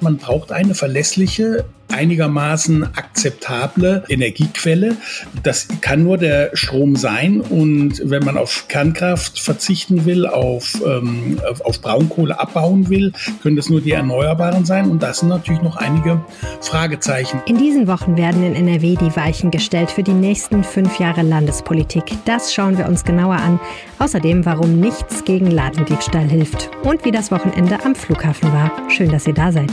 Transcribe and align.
Man 0.00 0.16
braucht 0.16 0.52
eine 0.52 0.74
verlässliche, 0.74 1.64
einigermaßen 1.98 2.84
akzeptable 2.94 4.04
Energiequelle. 4.08 4.96
Das 5.42 5.66
kann 5.80 6.04
nur 6.04 6.16
der 6.16 6.50
Strom 6.54 6.94
sein. 6.94 7.40
Und 7.40 8.00
wenn 8.04 8.24
man 8.24 8.38
auf 8.38 8.66
Kernkraft 8.68 9.40
verzichten 9.40 10.04
will, 10.04 10.26
auf, 10.26 10.80
ähm, 10.86 11.40
auf 11.64 11.80
Braunkohle 11.80 12.38
abbauen 12.38 12.88
will, 12.88 13.12
können 13.42 13.56
das 13.56 13.68
nur 13.68 13.80
die 13.80 13.90
Erneuerbaren 13.90 14.64
sein. 14.64 14.88
Und 14.88 15.02
das 15.02 15.18
sind 15.18 15.28
natürlich 15.28 15.62
noch 15.62 15.76
einige 15.76 16.20
Fragezeichen. 16.60 17.42
In 17.46 17.58
diesen 17.58 17.88
Wochen 17.88 18.16
werden 18.16 18.44
in 18.44 18.54
NRW 18.54 18.94
die 18.94 19.16
Weichen 19.16 19.50
gestellt 19.50 19.90
für 19.90 20.04
die 20.04 20.12
nächsten 20.12 20.62
fünf 20.62 21.00
Jahre 21.00 21.22
Landespolitik. 21.22 22.04
Das 22.24 22.54
schauen 22.54 22.78
wir 22.78 22.86
uns 22.86 23.04
genauer 23.04 23.36
an. 23.36 23.58
Außerdem, 23.98 24.46
warum 24.46 24.78
nichts 24.78 25.24
gegen 25.24 25.50
Ladendiebstahl 25.50 26.28
hilft. 26.28 26.70
Und 26.84 27.04
wie 27.04 27.10
das 27.10 27.32
Wochenende 27.32 27.84
am 27.84 27.96
Flughafen 27.96 28.52
war. 28.52 28.70
Schön, 28.88 29.10
dass 29.10 29.26
ihr 29.26 29.34
da 29.34 29.50
seid. 29.50 29.72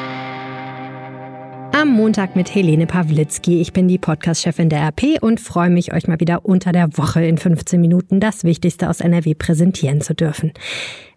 Am 1.81 1.93
Montag 1.93 2.35
mit 2.35 2.53
Helene 2.53 2.85
Pawlitzki. 2.85 3.59
Ich 3.59 3.73
bin 3.73 3.87
die 3.87 3.97
Podcast-Chefin 3.97 4.69
der 4.69 4.89
RP 4.89 5.17
und 5.19 5.39
freue 5.39 5.71
mich, 5.71 5.91
euch 5.91 6.07
mal 6.07 6.19
wieder 6.19 6.45
unter 6.45 6.71
der 6.71 6.95
Woche 6.95 7.25
in 7.25 7.39
15 7.39 7.81
Minuten 7.81 8.19
das 8.19 8.43
Wichtigste 8.43 8.87
aus 8.87 9.01
NRW 9.01 9.33
präsentieren 9.33 9.99
zu 9.99 10.13
dürfen. 10.13 10.53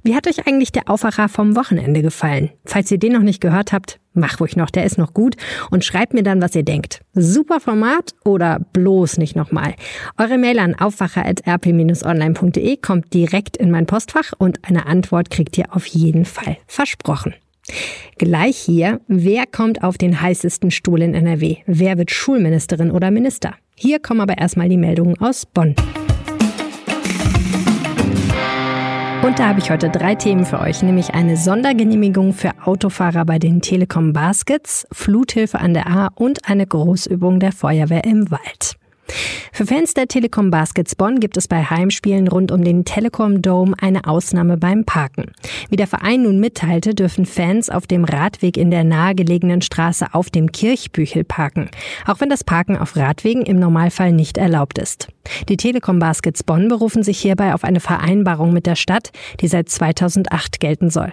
Wie 0.04 0.14
hat 0.14 0.26
euch 0.26 0.46
eigentlich 0.46 0.72
der 0.72 0.88
Aufwacher 0.88 1.28
vom 1.28 1.54
Wochenende 1.54 2.00
gefallen? 2.00 2.48
Falls 2.64 2.90
ihr 2.90 2.96
den 2.96 3.12
noch 3.12 3.20
nicht 3.20 3.42
gehört 3.42 3.74
habt, 3.74 4.00
mach 4.14 4.40
ruhig 4.40 4.56
noch, 4.56 4.70
der 4.70 4.86
ist 4.86 4.96
noch 4.96 5.12
gut 5.12 5.36
und 5.70 5.84
schreibt 5.84 6.14
mir 6.14 6.22
dann, 6.22 6.40
was 6.40 6.54
ihr 6.54 6.64
denkt. 6.64 7.02
Super 7.12 7.60
Format 7.60 8.14
oder 8.24 8.60
bloß 8.72 9.18
nicht 9.18 9.36
nochmal? 9.36 9.74
Eure 10.16 10.38
Mail 10.38 10.60
an 10.60 10.74
aufwacher.rp-online.de 10.74 12.78
kommt 12.78 13.12
direkt 13.12 13.58
in 13.58 13.70
mein 13.70 13.84
Postfach 13.84 14.32
und 14.38 14.66
eine 14.66 14.86
Antwort 14.86 15.28
kriegt 15.28 15.58
ihr 15.58 15.76
auf 15.76 15.84
jeden 15.84 16.24
Fall. 16.24 16.56
Versprochen. 16.66 17.34
Gleich 18.18 18.56
hier, 18.56 19.00
wer 19.08 19.44
kommt 19.46 19.82
auf 19.82 19.98
den 19.98 20.20
heißesten 20.20 20.70
Stuhl 20.70 21.02
in 21.02 21.14
NRW? 21.14 21.56
Wer 21.66 21.98
wird 21.98 22.10
Schulministerin 22.10 22.90
oder 22.90 23.10
Minister? 23.10 23.54
Hier 23.74 23.98
kommen 23.98 24.20
aber 24.20 24.38
erstmal 24.38 24.68
die 24.68 24.76
Meldungen 24.76 25.18
aus 25.18 25.46
Bonn. 25.46 25.74
Und 29.24 29.38
da 29.38 29.48
habe 29.48 29.58
ich 29.58 29.70
heute 29.70 29.88
drei 29.88 30.14
Themen 30.14 30.44
für 30.44 30.60
euch, 30.60 30.82
nämlich 30.82 31.14
eine 31.14 31.38
Sondergenehmigung 31.38 32.34
für 32.34 32.50
Autofahrer 32.62 33.24
bei 33.24 33.38
den 33.38 33.62
Telekom 33.62 34.12
Baskets, 34.12 34.86
Fluthilfe 34.92 35.58
an 35.58 35.72
der 35.72 35.86
A 35.86 36.10
und 36.14 36.46
eine 36.46 36.66
Großübung 36.66 37.40
der 37.40 37.52
Feuerwehr 37.52 38.04
im 38.04 38.30
Wald. 38.30 38.76
Für 39.52 39.66
Fans 39.66 39.94
der 39.94 40.08
Telekom 40.08 40.50
Baskets 40.50 40.96
Bonn 40.96 41.20
gibt 41.20 41.36
es 41.36 41.46
bei 41.46 41.62
Heimspielen 41.62 42.26
rund 42.26 42.50
um 42.50 42.64
den 42.64 42.84
Telekom 42.84 43.40
Dome 43.40 43.74
eine 43.80 44.06
Ausnahme 44.06 44.56
beim 44.56 44.84
Parken. 44.84 45.32
Wie 45.68 45.76
der 45.76 45.86
Verein 45.86 46.22
nun 46.22 46.40
mitteilte, 46.40 46.94
dürfen 46.94 47.24
Fans 47.24 47.70
auf 47.70 47.86
dem 47.86 48.04
Radweg 48.04 48.56
in 48.56 48.70
der 48.70 48.82
nahegelegenen 48.82 49.62
Straße 49.62 50.12
auf 50.12 50.30
dem 50.30 50.50
Kirchbüchel 50.50 51.24
parken, 51.24 51.70
auch 52.06 52.20
wenn 52.20 52.30
das 52.30 52.44
Parken 52.44 52.76
auf 52.76 52.96
Radwegen 52.96 53.42
im 53.42 53.58
Normalfall 53.58 54.12
nicht 54.12 54.38
erlaubt 54.38 54.78
ist. 54.78 55.08
Die 55.48 55.56
Telekom 55.56 55.98
Baskets 55.98 56.42
Bonn 56.42 56.68
berufen 56.68 57.02
sich 57.02 57.18
hierbei 57.20 57.54
auf 57.54 57.64
eine 57.64 57.80
Vereinbarung 57.80 58.52
mit 58.52 58.66
der 58.66 58.76
Stadt, 58.76 59.12
die 59.40 59.48
seit 59.48 59.68
2008 59.68 60.60
gelten 60.60 60.90
soll. 60.90 61.12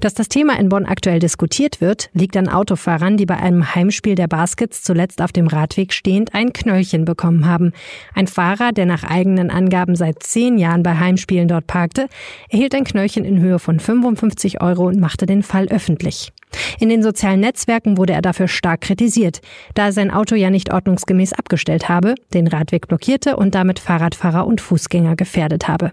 Dass 0.00 0.14
das 0.14 0.28
Thema 0.28 0.58
in 0.58 0.68
Bonn 0.68 0.86
aktuell 0.86 1.18
diskutiert 1.18 1.80
wird, 1.80 2.10
liegt 2.12 2.36
an 2.36 2.48
Autofahrern, 2.48 3.16
die 3.16 3.26
bei 3.26 3.36
einem 3.36 3.74
Heimspiel 3.74 4.14
der 4.14 4.28
Baskets 4.28 4.82
zuletzt 4.82 5.22
auf 5.22 5.32
dem 5.32 5.46
Radweg 5.46 5.92
stehend 5.92 6.34
ein 6.34 6.52
Knöllchen 6.52 7.04
bekommen 7.04 7.46
haben. 7.46 7.72
Ein 8.14 8.26
Fahrer, 8.26 8.72
der 8.72 8.86
nach 8.86 9.04
eigenen 9.04 9.50
Angaben 9.50 9.96
seit 9.96 10.22
zehn 10.22 10.58
Jahren 10.58 10.82
bei 10.82 10.98
Heimspielen 10.98 11.48
dort 11.48 11.66
parkte, 11.66 12.08
erhielt 12.48 12.74
ein 12.74 12.84
Knöllchen 12.84 13.24
in 13.24 13.40
Höhe 13.40 13.58
von 13.58 13.80
55 13.80 14.60
Euro 14.60 14.86
und 14.86 15.00
machte 15.00 15.26
den 15.26 15.42
Fall 15.42 15.68
öffentlich. 15.68 16.32
In 16.78 16.88
den 16.88 17.02
sozialen 17.02 17.40
Netzwerken 17.40 17.96
wurde 17.96 18.12
er 18.12 18.22
dafür 18.22 18.48
stark 18.48 18.82
kritisiert, 18.82 19.40
da 19.74 19.86
er 19.86 19.92
sein 19.92 20.10
Auto 20.10 20.34
ja 20.34 20.50
nicht 20.50 20.72
ordnungsgemäß 20.72 21.32
abgestellt 21.32 21.88
habe, 21.88 22.14
den 22.34 22.46
Radweg 22.46 22.88
blockierte 22.88 23.36
und 23.36 23.54
damit 23.54 23.78
Fahrradfahrer 23.78 24.46
und 24.46 24.60
Fußgänger 24.60 25.16
gefährdet 25.16 25.68
habe. 25.68 25.92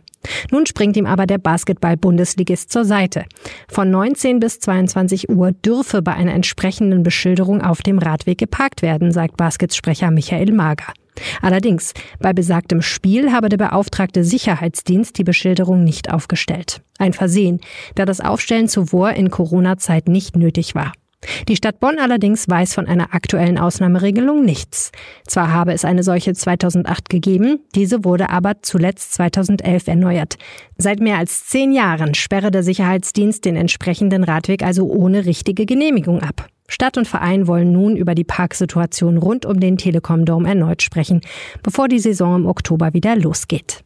Nun 0.51 0.65
springt 0.65 0.97
ihm 0.97 1.05
aber 1.05 1.25
der 1.25 1.37
Basketball-Bundesligist 1.37 2.71
zur 2.71 2.85
Seite. 2.85 3.25
Von 3.67 3.89
19 3.89 4.39
bis 4.39 4.59
22 4.59 5.29
Uhr 5.29 5.51
dürfe 5.51 6.01
bei 6.01 6.13
einer 6.13 6.33
entsprechenden 6.33 7.03
Beschilderung 7.03 7.61
auf 7.61 7.81
dem 7.81 7.99
Radweg 7.99 8.37
geparkt 8.37 8.81
werden, 8.81 9.11
sagt 9.11 9.37
Baskets-Sprecher 9.37 10.11
Michael 10.11 10.51
Mager. 10.51 10.93
Allerdings, 11.41 11.93
bei 12.19 12.33
besagtem 12.33 12.81
Spiel 12.81 13.31
habe 13.31 13.49
der 13.49 13.57
beauftragte 13.57 14.23
Sicherheitsdienst 14.23 15.17
die 15.17 15.23
Beschilderung 15.23 15.83
nicht 15.83 16.11
aufgestellt. 16.11 16.81
Ein 16.97 17.13
Versehen, 17.13 17.59
da 17.95 18.05
das 18.05 18.21
Aufstellen 18.21 18.67
zuvor 18.67 19.11
in 19.11 19.29
Corona-Zeit 19.29 20.07
nicht 20.07 20.35
nötig 20.35 20.75
war. 20.75 20.93
Die 21.49 21.55
Stadt 21.57 21.79
Bonn 21.81 21.99
allerdings 21.99 22.47
weiß 22.47 22.73
von 22.73 22.87
einer 22.87 23.13
aktuellen 23.13 23.57
Ausnahmeregelung 23.57 24.45
nichts. 24.45 24.91
Zwar 25.27 25.51
habe 25.51 25.73
es 25.73 25.83
eine 25.83 26.01
solche 26.03 26.33
2008 26.33 27.09
gegeben, 27.09 27.59
diese 27.75 28.05
wurde 28.05 28.29
aber 28.29 28.61
zuletzt 28.61 29.13
2011 29.15 29.87
erneuert. 29.87 30.37
Seit 30.77 31.01
mehr 31.01 31.17
als 31.17 31.45
zehn 31.47 31.73
Jahren 31.73 32.15
sperre 32.15 32.51
der 32.51 32.63
Sicherheitsdienst 32.63 33.43
den 33.43 33.57
entsprechenden 33.57 34.23
Radweg 34.23 34.63
also 34.63 34.85
ohne 34.87 35.25
richtige 35.25 35.65
Genehmigung 35.65 36.21
ab. 36.21 36.47
Stadt 36.69 36.97
und 36.97 37.07
Verein 37.07 37.47
wollen 37.47 37.73
nun 37.73 37.97
über 37.97 38.15
die 38.15 38.23
Parksituation 38.23 39.17
rund 39.17 39.45
um 39.45 39.59
den 39.59 39.77
Telekom 39.77 40.23
Dome 40.23 40.47
erneut 40.47 40.81
sprechen, 40.81 41.21
bevor 41.63 41.89
die 41.89 41.99
Saison 41.99 42.37
im 42.37 42.45
Oktober 42.45 42.93
wieder 42.93 43.15
losgeht. 43.15 43.83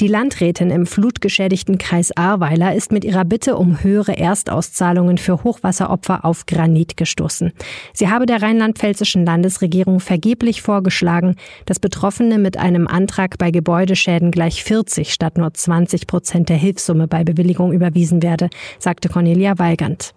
Die 0.00 0.08
Landrätin 0.08 0.70
im 0.70 0.86
flutgeschädigten 0.86 1.76
Kreis 1.76 2.10
Ahrweiler 2.16 2.74
ist 2.74 2.90
mit 2.90 3.04
ihrer 3.04 3.26
Bitte 3.26 3.56
um 3.56 3.82
höhere 3.82 4.16
Erstauszahlungen 4.16 5.18
für 5.18 5.44
Hochwasseropfer 5.44 6.24
auf 6.24 6.46
Granit 6.46 6.96
gestoßen. 6.96 7.52
Sie 7.92 8.08
habe 8.08 8.24
der 8.24 8.40
rheinland-pfälzischen 8.40 9.26
Landesregierung 9.26 10.00
vergeblich 10.00 10.62
vorgeschlagen, 10.62 11.36
dass 11.66 11.80
Betroffene 11.80 12.38
mit 12.38 12.56
einem 12.56 12.86
Antrag 12.86 13.36
bei 13.36 13.50
Gebäudeschäden 13.50 14.30
gleich 14.30 14.64
40 14.64 15.12
statt 15.12 15.36
nur 15.36 15.52
20 15.52 16.06
Prozent 16.06 16.48
der 16.48 16.56
Hilfssumme 16.56 17.06
bei 17.06 17.22
Bewilligung 17.22 17.70
überwiesen 17.70 18.22
werde, 18.22 18.48
sagte 18.78 19.10
Cornelia 19.10 19.58
Weigand. 19.58 20.14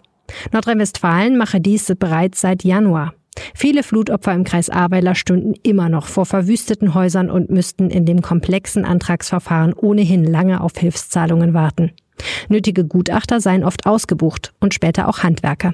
Nordrhein-Westfalen 0.52 1.36
mache 1.36 1.60
dies 1.60 1.92
bereits 1.98 2.40
seit 2.40 2.64
Januar. 2.64 3.14
Viele 3.54 3.82
Flutopfer 3.82 4.32
im 4.32 4.44
Kreis 4.44 4.70
Ahrweiler 4.70 5.14
stünden 5.14 5.54
immer 5.62 5.88
noch 5.88 6.06
vor 6.06 6.26
verwüsteten 6.26 6.94
Häusern 6.94 7.30
und 7.30 7.50
müssten 7.50 7.90
in 7.90 8.04
dem 8.06 8.22
komplexen 8.22 8.84
Antragsverfahren 8.84 9.74
ohnehin 9.74 10.24
lange 10.24 10.60
auf 10.60 10.72
Hilfszahlungen 10.76 11.54
warten. 11.54 11.92
Nötige 12.48 12.84
Gutachter 12.84 13.40
seien 13.40 13.64
oft 13.64 13.86
ausgebucht 13.86 14.52
und 14.60 14.74
später 14.74 15.08
auch 15.08 15.22
Handwerker. 15.22 15.72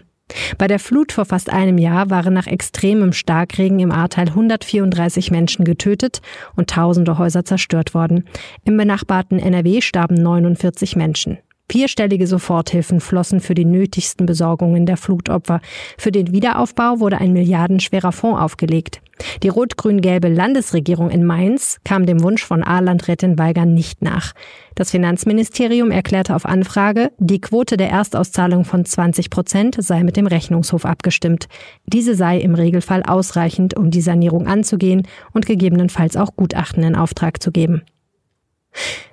Bei 0.58 0.68
der 0.68 0.78
Flut 0.78 1.12
vor 1.12 1.24
fast 1.24 1.50
einem 1.50 1.76
Jahr 1.76 2.08
waren 2.10 2.34
nach 2.34 2.46
extremem 2.46 3.12
Starkregen 3.12 3.80
im 3.80 3.90
Ahrteil 3.90 4.28
134 4.28 5.30
Menschen 5.30 5.64
getötet 5.64 6.20
und 6.54 6.70
tausende 6.70 7.18
Häuser 7.18 7.44
zerstört 7.44 7.94
worden. 7.94 8.24
Im 8.64 8.76
benachbarten 8.76 9.38
NRW 9.38 9.80
starben 9.80 10.14
49 10.14 10.96
Menschen. 10.96 11.38
Vierstellige 11.70 12.26
Soforthilfen 12.26 12.98
flossen 12.98 13.38
für 13.38 13.54
die 13.54 13.64
nötigsten 13.64 14.26
Besorgungen 14.26 14.86
der 14.86 14.96
Flutopfer. 14.96 15.60
Für 15.96 16.10
den 16.10 16.32
Wiederaufbau 16.32 16.98
wurde 16.98 17.18
ein 17.18 17.32
milliardenschwerer 17.32 18.10
Fonds 18.10 18.40
aufgelegt. 18.40 19.00
Die 19.44 19.48
rot-grün-gelbe 19.50 20.26
Landesregierung 20.26 21.10
in 21.10 21.24
Mainz 21.24 21.78
kam 21.84 22.06
dem 22.06 22.24
Wunsch 22.24 22.44
von 22.44 22.64
A-Landrätin 22.64 23.38
Weigern 23.38 23.72
nicht 23.72 24.02
nach. 24.02 24.32
Das 24.74 24.90
Finanzministerium 24.90 25.92
erklärte 25.92 26.34
auf 26.34 26.44
Anfrage, 26.44 27.12
die 27.18 27.40
Quote 27.40 27.76
der 27.76 27.90
Erstauszahlung 27.90 28.64
von 28.64 28.84
20 28.84 29.30
Prozent 29.30 29.76
sei 29.78 30.02
mit 30.02 30.16
dem 30.16 30.26
Rechnungshof 30.26 30.84
abgestimmt. 30.84 31.46
Diese 31.86 32.16
sei 32.16 32.38
im 32.38 32.56
Regelfall 32.56 33.04
ausreichend, 33.04 33.76
um 33.76 33.92
die 33.92 34.00
Sanierung 34.00 34.48
anzugehen 34.48 35.06
und 35.32 35.46
gegebenenfalls 35.46 36.16
auch 36.16 36.34
Gutachten 36.34 36.82
in 36.82 36.96
Auftrag 36.96 37.40
zu 37.40 37.52
geben. 37.52 37.82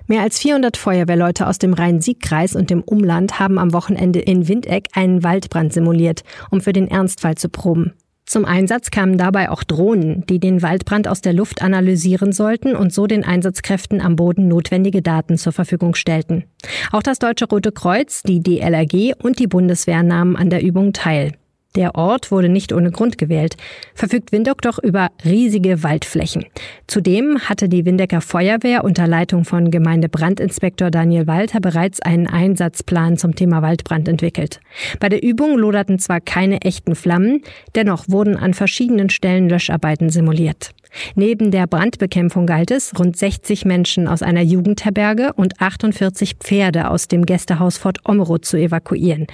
Mehr 0.06 0.22
als 0.22 0.38
400 0.38 0.76
Feuerwehrleute 0.76 1.46
aus 1.46 1.58
dem 1.58 1.74
Rhein-Sieg-Kreis 1.74 2.56
und 2.56 2.70
dem 2.70 2.82
Umland 2.82 3.38
haben 3.38 3.58
am 3.58 3.72
Wochenende 3.72 4.20
in 4.20 4.48
Windeck 4.48 4.88
einen 4.94 5.22
Waldbrand 5.22 5.72
simuliert, 5.72 6.22
um 6.50 6.60
für 6.60 6.72
den 6.72 6.88
Ernstfall 6.88 7.36
zu 7.36 7.48
proben. 7.48 7.92
Zum 8.28 8.44
Einsatz 8.44 8.90
kamen 8.90 9.16
dabei 9.16 9.48
auch 9.48 9.64
Drohnen, 9.64 10.26
die 10.26 10.38
den 10.38 10.60
Waldbrand 10.60 11.08
aus 11.08 11.22
der 11.22 11.32
Luft 11.32 11.62
analysieren 11.62 12.32
sollten 12.32 12.76
und 12.76 12.92
so 12.92 13.06
den 13.06 13.24
Einsatzkräften 13.24 14.02
am 14.02 14.16
Boden 14.16 14.48
notwendige 14.48 15.00
Daten 15.00 15.38
zur 15.38 15.54
Verfügung 15.54 15.94
stellten. 15.94 16.44
Auch 16.92 17.02
das 17.02 17.18
Deutsche 17.18 17.46
Rote 17.46 17.72
Kreuz, 17.72 18.22
die 18.22 18.40
DLRG 18.42 19.14
und 19.22 19.38
die 19.38 19.46
Bundeswehr 19.46 20.02
nahmen 20.02 20.36
an 20.36 20.50
der 20.50 20.62
Übung 20.62 20.92
teil. 20.92 21.37
Der 21.76 21.94
Ort 21.96 22.30
wurde 22.30 22.48
nicht 22.48 22.72
ohne 22.72 22.90
Grund 22.90 23.18
gewählt, 23.18 23.56
verfügt 23.94 24.32
Windeck 24.32 24.62
doch 24.62 24.78
über 24.78 25.10
riesige 25.24 25.82
Waldflächen. 25.82 26.46
Zudem 26.86 27.38
hatte 27.40 27.68
die 27.68 27.84
Windecker 27.84 28.22
Feuerwehr 28.22 28.84
unter 28.84 29.06
Leitung 29.06 29.44
von 29.44 29.70
Gemeindebrandinspektor 29.70 30.90
Daniel 30.90 31.26
Walter 31.26 31.60
bereits 31.60 32.00
einen 32.00 32.26
Einsatzplan 32.26 33.18
zum 33.18 33.34
Thema 33.34 33.60
Waldbrand 33.60 34.08
entwickelt. 34.08 34.60
Bei 34.98 35.10
der 35.10 35.22
Übung 35.22 35.58
loderten 35.58 35.98
zwar 35.98 36.20
keine 36.20 36.62
echten 36.62 36.94
Flammen, 36.94 37.42
dennoch 37.74 38.08
wurden 38.08 38.36
an 38.36 38.54
verschiedenen 38.54 39.10
Stellen 39.10 39.50
Löscharbeiten 39.50 40.08
simuliert. 40.08 40.70
Neben 41.14 41.50
der 41.50 41.66
Brandbekämpfung 41.66 42.46
galt 42.46 42.70
es, 42.70 42.92
rund 42.98 43.16
60 43.16 43.64
Menschen 43.64 44.08
aus 44.08 44.22
einer 44.22 44.42
Jugendherberge 44.42 45.32
und 45.34 45.60
48 45.60 46.36
Pferde 46.36 46.90
aus 46.90 47.08
dem 47.08 47.26
Gästehaus 47.26 47.78
Fort 47.78 47.98
Omero 48.08 48.38
zu 48.38 48.56
evakuieren. 48.56 49.26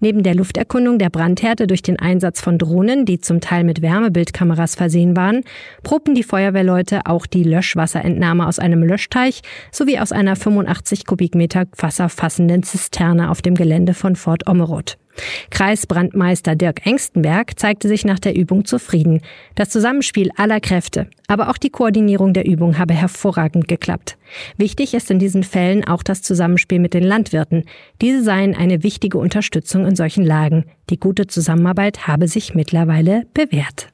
Neben 0.00 0.22
der 0.22 0.34
Lufterkundung 0.34 0.98
der 0.98 1.10
Brandherde 1.10 1.66
durch 1.66 1.82
den 1.82 1.98
Einsatz 1.98 2.40
von 2.40 2.58
Drohnen, 2.58 3.04
die 3.04 3.20
zum 3.20 3.40
Teil 3.40 3.64
mit 3.64 3.82
Wärmebildkameras 3.82 4.74
versehen 4.74 5.16
waren, 5.16 5.42
probten 5.82 6.14
die 6.14 6.24
Feuerwehrleute 6.24 7.06
auch 7.06 7.26
die 7.26 7.44
Löschwasserentnahme 7.44 8.46
aus 8.46 8.58
einem 8.58 8.82
Löschteich 8.82 9.42
sowie 9.70 9.98
aus 9.98 10.12
einer 10.12 10.36
85 10.36 11.06
Kubikmeter 11.06 11.66
Wasser 11.76 12.08
fassenden 12.08 12.62
Zisterne 12.62 13.30
auf 13.30 13.42
dem 13.42 13.54
Gelände 13.54 13.94
von 13.94 14.16
Fort 14.16 14.48
Omerod. 14.48 14.98
Kreisbrandmeister 15.50 16.56
Dirk 16.56 16.86
Engstenberg 16.86 17.58
zeigte 17.58 17.88
sich 17.88 18.04
nach 18.04 18.18
der 18.18 18.34
Übung 18.34 18.64
zufrieden. 18.64 19.20
Das 19.54 19.70
Zusammenspiel 19.70 20.30
aller 20.36 20.60
Kräfte, 20.60 21.08
aber 21.28 21.50
auch 21.50 21.58
die 21.58 21.70
Koordinierung 21.70 22.32
der 22.32 22.46
Übung 22.46 22.78
habe 22.78 22.94
hervorragend 22.94 23.68
geklappt. 23.68 24.16
Wichtig 24.56 24.94
ist 24.94 25.10
in 25.10 25.18
diesen 25.18 25.44
Fällen 25.44 25.86
auch 25.86 26.02
das 26.02 26.22
Zusammenspiel 26.22 26.78
mit 26.78 26.94
den 26.94 27.04
Landwirten. 27.04 27.64
Diese 28.00 28.22
seien 28.22 28.54
eine 28.54 28.82
wichtige 28.82 29.18
Unterstützung 29.18 29.86
in 29.86 29.96
solchen 29.96 30.24
Lagen. 30.24 30.64
Die 30.90 30.98
gute 30.98 31.26
Zusammenarbeit 31.26 32.06
habe 32.06 32.28
sich 32.28 32.54
mittlerweile 32.54 33.26
bewährt. 33.34 33.91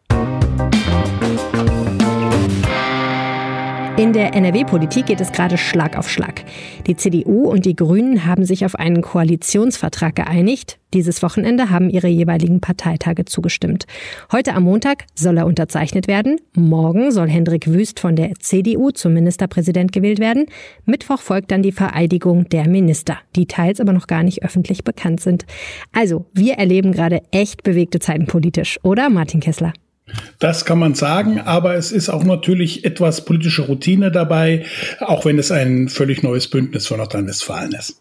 In 3.99 4.13
der 4.13 4.33
NRW-Politik 4.33 5.07
geht 5.07 5.21
es 5.21 5.33
gerade 5.33 5.59
Schlag 5.59 5.99
auf 5.99 6.09
Schlag. 6.09 6.45
Die 6.87 6.95
CDU 6.95 7.51
und 7.51 7.67
die 7.67 7.75
Grünen 7.75 8.27
haben 8.27 8.45
sich 8.45 8.65
auf 8.65 8.77
einen 8.77 9.03
Koalitionsvertrag 9.03 10.15
geeinigt. 10.15 10.79
Dieses 10.95 11.21
Wochenende 11.21 11.71
haben 11.71 11.91
ihre 11.91 12.07
jeweiligen 12.07 12.61
Parteitage 12.61 13.25
zugestimmt. 13.25 13.87
Heute 14.31 14.55
am 14.55 14.63
Montag 14.63 15.07
soll 15.17 15.37
er 15.37 15.47
unterzeichnet 15.47 16.07
werden. 16.07 16.37
Morgen 16.55 17.11
soll 17.11 17.29
Hendrik 17.29 17.73
Wüst 17.73 17.99
von 17.99 18.15
der 18.15 18.35
CDU 18.39 18.93
zum 18.93 19.15
Ministerpräsident 19.15 19.91
gewählt 19.91 20.21
werden. 20.21 20.47
Mittwoch 20.85 21.19
folgt 21.19 21.51
dann 21.51 21.63
die 21.63 21.73
Vereidigung 21.73 22.49
der 22.51 22.69
Minister, 22.69 23.19
die 23.35 23.47
teils 23.47 23.81
aber 23.81 23.93
noch 23.93 24.07
gar 24.07 24.23
nicht 24.23 24.45
öffentlich 24.45 24.85
bekannt 24.85 25.19
sind. 25.19 25.45
Also, 25.91 26.27
wir 26.33 26.55
erleben 26.55 26.93
gerade 26.93 27.23
echt 27.33 27.65
bewegte 27.65 27.99
Zeiten 27.99 28.27
politisch, 28.27 28.79
oder 28.85 29.11
Martin 29.11 29.41
Kessler? 29.41 29.73
Das 30.39 30.65
kann 30.65 30.79
man 30.79 30.95
sagen, 30.95 31.41
aber 31.41 31.75
es 31.75 31.93
ist 31.93 32.09
auch 32.09 32.25
natürlich 32.25 32.85
etwas 32.85 33.25
politische 33.25 33.63
Routine 33.63 34.11
dabei, 34.11 34.65
auch 35.01 35.25
wenn 35.25 35.39
es 35.39 35.51
ein 35.51 35.89
völlig 35.89 36.23
neues 36.23 36.49
Bündnis 36.49 36.87
von 36.87 36.99
Nordrhein-Westfalen 36.99 37.73
ist. 37.73 38.01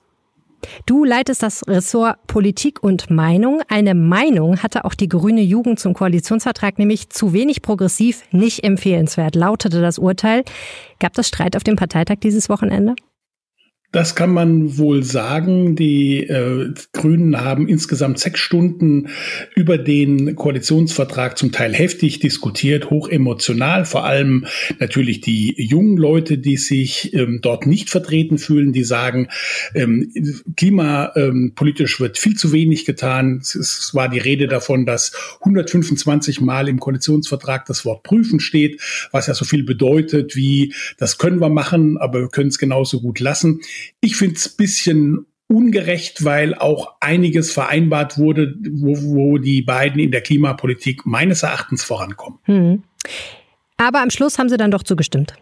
Du 0.86 1.04
leitest 1.04 1.44
das 1.44 1.68
Ressort 1.68 2.26
Politik 2.28 2.84
und 2.84 3.10
Meinung. 3.10 3.62
Eine 3.68 3.94
Meinung 3.94 4.64
hatte 4.64 4.86
auch 4.86 4.96
die 4.96 5.08
grüne 5.08 5.42
Jugend 5.42 5.80
zum 5.80 5.94
Koalitionsvertrag, 5.94 6.80
nämlich 6.80 7.10
zu 7.10 7.34
wenig 7.34 7.62
progressiv, 7.62 8.24
nicht 8.32 8.64
empfehlenswert, 8.64 9.36
lautete 9.36 9.82
das 9.82 10.00
Urteil. 10.00 10.44
Gab 11.00 11.18
es 11.18 11.28
Streit 11.28 11.56
auf 11.56 11.64
dem 11.64 11.76
Parteitag 11.76 12.18
dieses 12.24 12.50
Wochenende? 12.50 12.96
Das 13.94 14.16
kann 14.16 14.34
man 14.34 14.78
wohl 14.78 15.04
sagen. 15.04 15.78
Die 15.78 16.18
äh, 16.20 16.74
Grünen 16.92 17.40
haben 17.40 17.70
insgesamt 17.70 18.20
sechs 18.20 18.42
Stunden 18.42 19.08
über 19.56 19.78
den 19.78 20.36
Koalitionsvertrag 20.36 21.38
zum 21.38 21.54
Teil 21.54 21.74
heftig 21.74 22.20
diskutiert, 22.20 22.90
hoch 22.90 23.08
emotional. 23.08 23.86
Vor 23.86 24.04
allem 24.04 24.46
natürlich 24.80 25.22
die 25.22 25.56
jungen 25.58 25.96
Leute, 25.96 26.38
die 26.38 26.58
sich 26.58 27.14
ähm, 27.14 27.40
dort 27.42 27.66
nicht 27.66 27.90
vertreten 27.90 28.38
fühlen, 28.38 28.74
die 28.74 28.84
sagen, 28.84 29.30
ähm, 29.74 30.12
klimapolitisch 30.58 32.00
ähm, 32.00 32.04
wird 32.04 32.18
viel 32.18 32.36
zu 32.36 32.52
wenig 32.52 32.84
getan. 32.84 33.38
Es 33.38 33.92
war 33.94 34.10
die 34.10 34.20
Rede 34.20 34.48
davon, 34.48 34.86
dass 34.86 35.14
125 35.40 36.42
Mal 36.42 36.68
im 36.68 36.82
Koalitionsvertrag 36.82 37.66
das 37.66 37.86
Wort 37.86 38.04
prüfen 38.04 38.42
steht, 38.42 38.82
was 39.14 39.28
ja 39.28 39.34
so 39.34 39.46
viel 39.46 39.64
bedeutet 39.64 40.36
wie, 40.36 40.74
das 40.98 41.18
können 41.18 41.40
wir 41.40 41.50
machen, 41.50 41.98
aber 41.98 42.20
wir 42.20 42.30
können 42.30 42.50
es 42.50 42.60
genauso 42.60 43.00
gut 43.00 43.22
lassen. 43.22 43.62
Ich 44.02 44.16
finde 44.16 44.36
es 44.36 44.50
bisschen 44.50 45.26
ungerecht, 45.48 46.24
weil 46.26 46.56
auch 46.56 46.96
einiges 47.00 47.52
vereinbart 47.52 48.18
wurde, 48.18 48.56
wo, 48.70 48.98
wo 48.98 49.38
die 49.38 49.62
beiden 49.62 50.00
in 50.00 50.12
der 50.12 50.22
Klimapolitik 50.22 51.06
meines 51.06 51.44
Erachtens 51.44 51.84
vorankommen. 51.84 52.40
Hm. 52.44 52.84
Aber 53.78 54.02
am 54.02 54.10
Schluss 54.10 54.38
haben 54.38 54.50
sie 54.50 54.58
dann 54.58 54.72
doch 54.72 54.84
zugestimmt. 54.84 55.36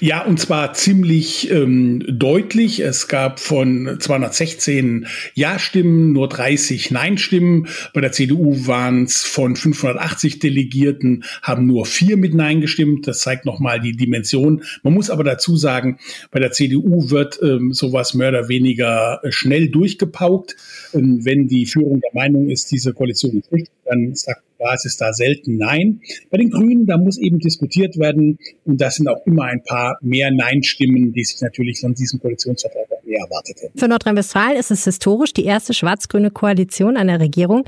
Ja, 0.00 0.24
und 0.24 0.38
zwar 0.38 0.74
ziemlich 0.74 1.50
ähm, 1.50 2.02
deutlich. 2.08 2.80
Es 2.80 3.08
gab 3.08 3.40
von 3.40 3.96
216 3.98 5.06
Ja-Stimmen 5.34 6.12
nur 6.12 6.28
30 6.28 6.90
Nein-Stimmen. 6.90 7.68
Bei 7.92 8.00
der 8.00 8.12
CDU 8.12 8.66
waren 8.66 9.04
es 9.04 9.22
von 9.22 9.56
580 9.56 10.38
Delegierten, 10.38 11.24
haben 11.42 11.66
nur 11.66 11.86
vier 11.86 12.16
mit 12.16 12.34
Nein 12.34 12.60
gestimmt. 12.60 13.06
Das 13.06 13.20
zeigt 13.20 13.44
nochmal 13.44 13.80
die 13.80 13.96
Dimension. 13.96 14.62
Man 14.82 14.94
muss 14.94 15.10
aber 15.10 15.24
dazu 15.24 15.56
sagen, 15.56 15.98
bei 16.30 16.40
der 16.40 16.52
CDU 16.52 17.10
wird 17.10 17.38
ähm, 17.42 17.72
sowas 17.72 18.14
mehr 18.14 18.28
oder 18.28 18.48
weniger 18.48 19.20
äh, 19.22 19.32
schnell 19.32 19.68
durchgepaukt. 19.68 20.56
Ähm, 20.92 21.24
wenn 21.24 21.48
die 21.48 21.66
Führung 21.66 22.00
der 22.00 22.14
Meinung 22.14 22.48
ist, 22.48 22.70
diese 22.70 22.92
Koalition 22.92 23.38
ist 23.38 23.52
richtig, 23.52 23.72
dann 23.84 24.14
sagt 24.14 24.43
Basis 24.64 24.96
da 24.96 25.12
selten 25.12 25.56
Nein. 25.58 26.00
Bei 26.30 26.38
den 26.38 26.50
Grünen, 26.50 26.86
da 26.86 26.96
muss 26.96 27.18
eben 27.18 27.38
diskutiert 27.38 27.98
werden 27.98 28.38
und 28.64 28.80
das 28.80 28.96
sind 28.96 29.08
auch 29.08 29.24
immer 29.26 29.44
ein 29.44 29.62
paar 29.62 29.98
mehr 30.00 30.30
Nein-Stimmen, 30.30 31.12
die 31.12 31.24
sich 31.24 31.40
natürlich 31.42 31.80
von 31.80 31.94
diesem 31.94 32.18
Koalitionsvertrag 32.20 32.90
auch 32.90 33.04
mehr 33.04 33.20
erwartet 33.20 33.58
hätten. 33.60 33.78
Für 33.78 33.88
Nordrhein-Westfalen 33.88 34.56
ist 34.56 34.70
es 34.70 34.84
historisch 34.84 35.34
die 35.34 35.44
erste 35.44 35.74
schwarz-grüne 35.74 36.30
Koalition 36.30 36.96
einer 36.96 37.20
Regierung. 37.20 37.64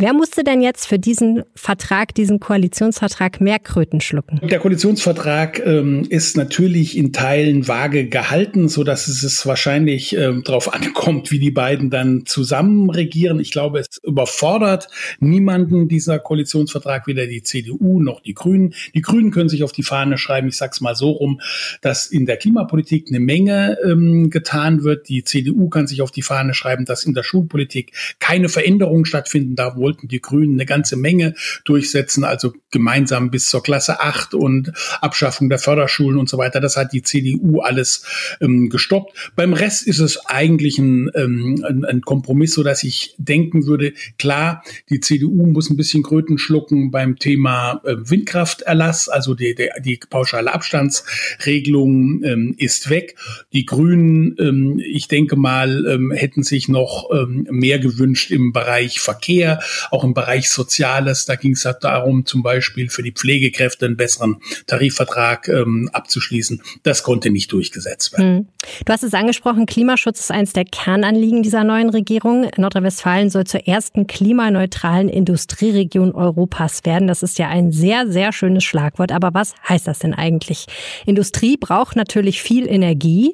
Wer 0.00 0.12
musste 0.12 0.44
denn 0.44 0.60
jetzt 0.60 0.86
für 0.86 1.00
diesen 1.00 1.42
Vertrag, 1.56 2.14
diesen 2.14 2.38
Koalitionsvertrag 2.38 3.40
mehr 3.40 3.58
Kröten 3.58 4.00
schlucken? 4.00 4.38
Der 4.48 4.60
Koalitionsvertrag 4.60 5.60
ähm, 5.66 6.06
ist 6.08 6.36
natürlich 6.36 6.96
in 6.96 7.12
Teilen 7.12 7.66
vage 7.66 8.08
gehalten, 8.08 8.68
so 8.68 8.84
dass 8.84 9.08
es, 9.08 9.44
wahrscheinlich 9.44 10.16
ähm, 10.16 10.44
darauf 10.44 10.72
ankommt, 10.72 11.32
wie 11.32 11.40
die 11.40 11.50
beiden 11.50 11.90
dann 11.90 12.26
zusammen 12.26 12.90
regieren. 12.90 13.40
Ich 13.40 13.50
glaube, 13.50 13.80
es 13.80 13.98
überfordert 14.04 14.88
niemanden 15.18 15.88
dieser 15.88 16.20
Koalitionsvertrag, 16.20 17.08
weder 17.08 17.26
die 17.26 17.42
CDU 17.42 18.00
noch 18.00 18.20
die 18.20 18.34
Grünen. 18.34 18.74
Die 18.94 19.02
Grünen 19.02 19.32
können 19.32 19.48
sich 19.48 19.64
auf 19.64 19.72
die 19.72 19.82
Fahne 19.82 20.16
schreiben, 20.16 20.46
ich 20.46 20.56
sag's 20.56 20.80
mal 20.80 20.94
so 20.94 21.10
rum, 21.10 21.40
dass 21.80 22.06
in 22.06 22.24
der 22.24 22.36
Klimapolitik 22.36 23.06
eine 23.08 23.18
Menge 23.18 23.78
ähm, 23.84 24.30
getan 24.30 24.84
wird. 24.84 25.08
Die 25.08 25.24
CDU 25.24 25.68
kann 25.68 25.88
sich 25.88 26.02
auf 26.02 26.12
die 26.12 26.22
Fahne 26.22 26.54
schreiben, 26.54 26.84
dass 26.84 27.02
in 27.02 27.14
der 27.14 27.24
Schulpolitik 27.24 27.92
keine 28.20 28.48
Veränderungen 28.48 29.04
stattfinden 29.04 29.56
darf, 29.56 29.76
wollten 29.88 30.06
die 30.06 30.20
Grünen 30.20 30.54
eine 30.54 30.66
ganze 30.66 30.96
Menge 30.96 31.34
durchsetzen, 31.64 32.22
also 32.22 32.52
gemeinsam 32.70 33.30
bis 33.30 33.46
zur 33.46 33.62
Klasse 33.62 34.00
8 34.00 34.34
und 34.34 34.72
Abschaffung 35.00 35.48
der 35.48 35.58
Förderschulen 35.58 36.18
und 36.18 36.28
so 36.28 36.36
weiter. 36.36 36.60
Das 36.60 36.76
hat 36.76 36.92
die 36.92 37.02
CDU 37.02 37.60
alles 37.60 38.04
ähm, 38.42 38.68
gestoppt. 38.68 39.32
Beim 39.34 39.54
Rest 39.54 39.86
ist 39.86 39.98
es 39.98 40.26
eigentlich 40.26 40.78
ein, 40.78 41.10
ähm, 41.14 41.64
ein, 41.66 41.86
ein 41.86 42.00
Kompromiss, 42.02 42.52
so 42.52 42.62
dass 42.62 42.84
ich 42.84 43.14
denken 43.16 43.66
würde, 43.66 43.94
klar, 44.18 44.62
die 44.90 45.00
CDU 45.00 45.46
muss 45.46 45.70
ein 45.70 45.78
bisschen 45.78 46.02
Kröten 46.02 46.36
schlucken 46.36 46.90
beim 46.90 47.18
Thema 47.18 47.80
äh, 47.84 47.94
Windkrafterlass, 47.98 49.08
also 49.08 49.34
die, 49.34 49.54
die, 49.54 49.70
die 49.80 49.98
pauschale 50.10 50.52
Abstandsregelung 50.52 52.22
ähm, 52.24 52.54
ist 52.58 52.90
weg. 52.90 53.16
Die 53.54 53.64
Grünen, 53.64 54.36
ähm, 54.38 54.82
ich 54.84 55.08
denke 55.08 55.36
mal, 55.36 55.86
ähm, 55.86 56.12
hätten 56.12 56.42
sich 56.42 56.68
noch 56.68 57.08
ähm, 57.10 57.46
mehr 57.50 57.78
gewünscht 57.78 58.30
im 58.30 58.52
Bereich 58.52 59.00
Verkehr 59.00 59.60
auch 59.90 60.04
im 60.04 60.14
Bereich 60.14 60.50
Soziales. 60.50 61.24
Da 61.26 61.36
ging 61.36 61.52
es 61.52 61.64
halt 61.64 61.78
darum, 61.82 62.26
zum 62.26 62.42
Beispiel 62.42 62.88
für 62.90 63.02
die 63.02 63.12
Pflegekräfte 63.12 63.86
einen 63.86 63.96
besseren 63.96 64.40
Tarifvertrag 64.66 65.48
ähm, 65.48 65.90
abzuschließen. 65.92 66.62
Das 66.82 67.02
konnte 67.02 67.30
nicht 67.30 67.52
durchgesetzt 67.52 68.12
werden. 68.12 68.36
Hm. 68.38 68.48
Du 68.84 68.92
hast 68.92 69.02
es 69.02 69.14
angesprochen, 69.14 69.66
Klimaschutz 69.66 70.20
ist 70.20 70.30
eines 70.30 70.52
der 70.52 70.64
Kernanliegen 70.64 71.42
dieser 71.42 71.64
neuen 71.64 71.90
Regierung. 71.90 72.48
Nordrhein-Westfalen 72.56 73.30
soll 73.30 73.44
zur 73.44 73.66
ersten 73.66 74.06
klimaneutralen 74.06 75.08
Industrieregion 75.08 76.12
Europas 76.12 76.84
werden. 76.84 77.08
Das 77.08 77.22
ist 77.22 77.38
ja 77.38 77.48
ein 77.48 77.72
sehr, 77.72 78.10
sehr 78.10 78.32
schönes 78.32 78.64
Schlagwort. 78.64 79.12
Aber 79.12 79.34
was 79.34 79.54
heißt 79.68 79.86
das 79.86 80.00
denn 80.00 80.14
eigentlich? 80.14 80.66
Industrie 81.06 81.56
braucht 81.56 81.96
natürlich 81.96 82.42
viel 82.42 82.68
Energie. 82.68 83.32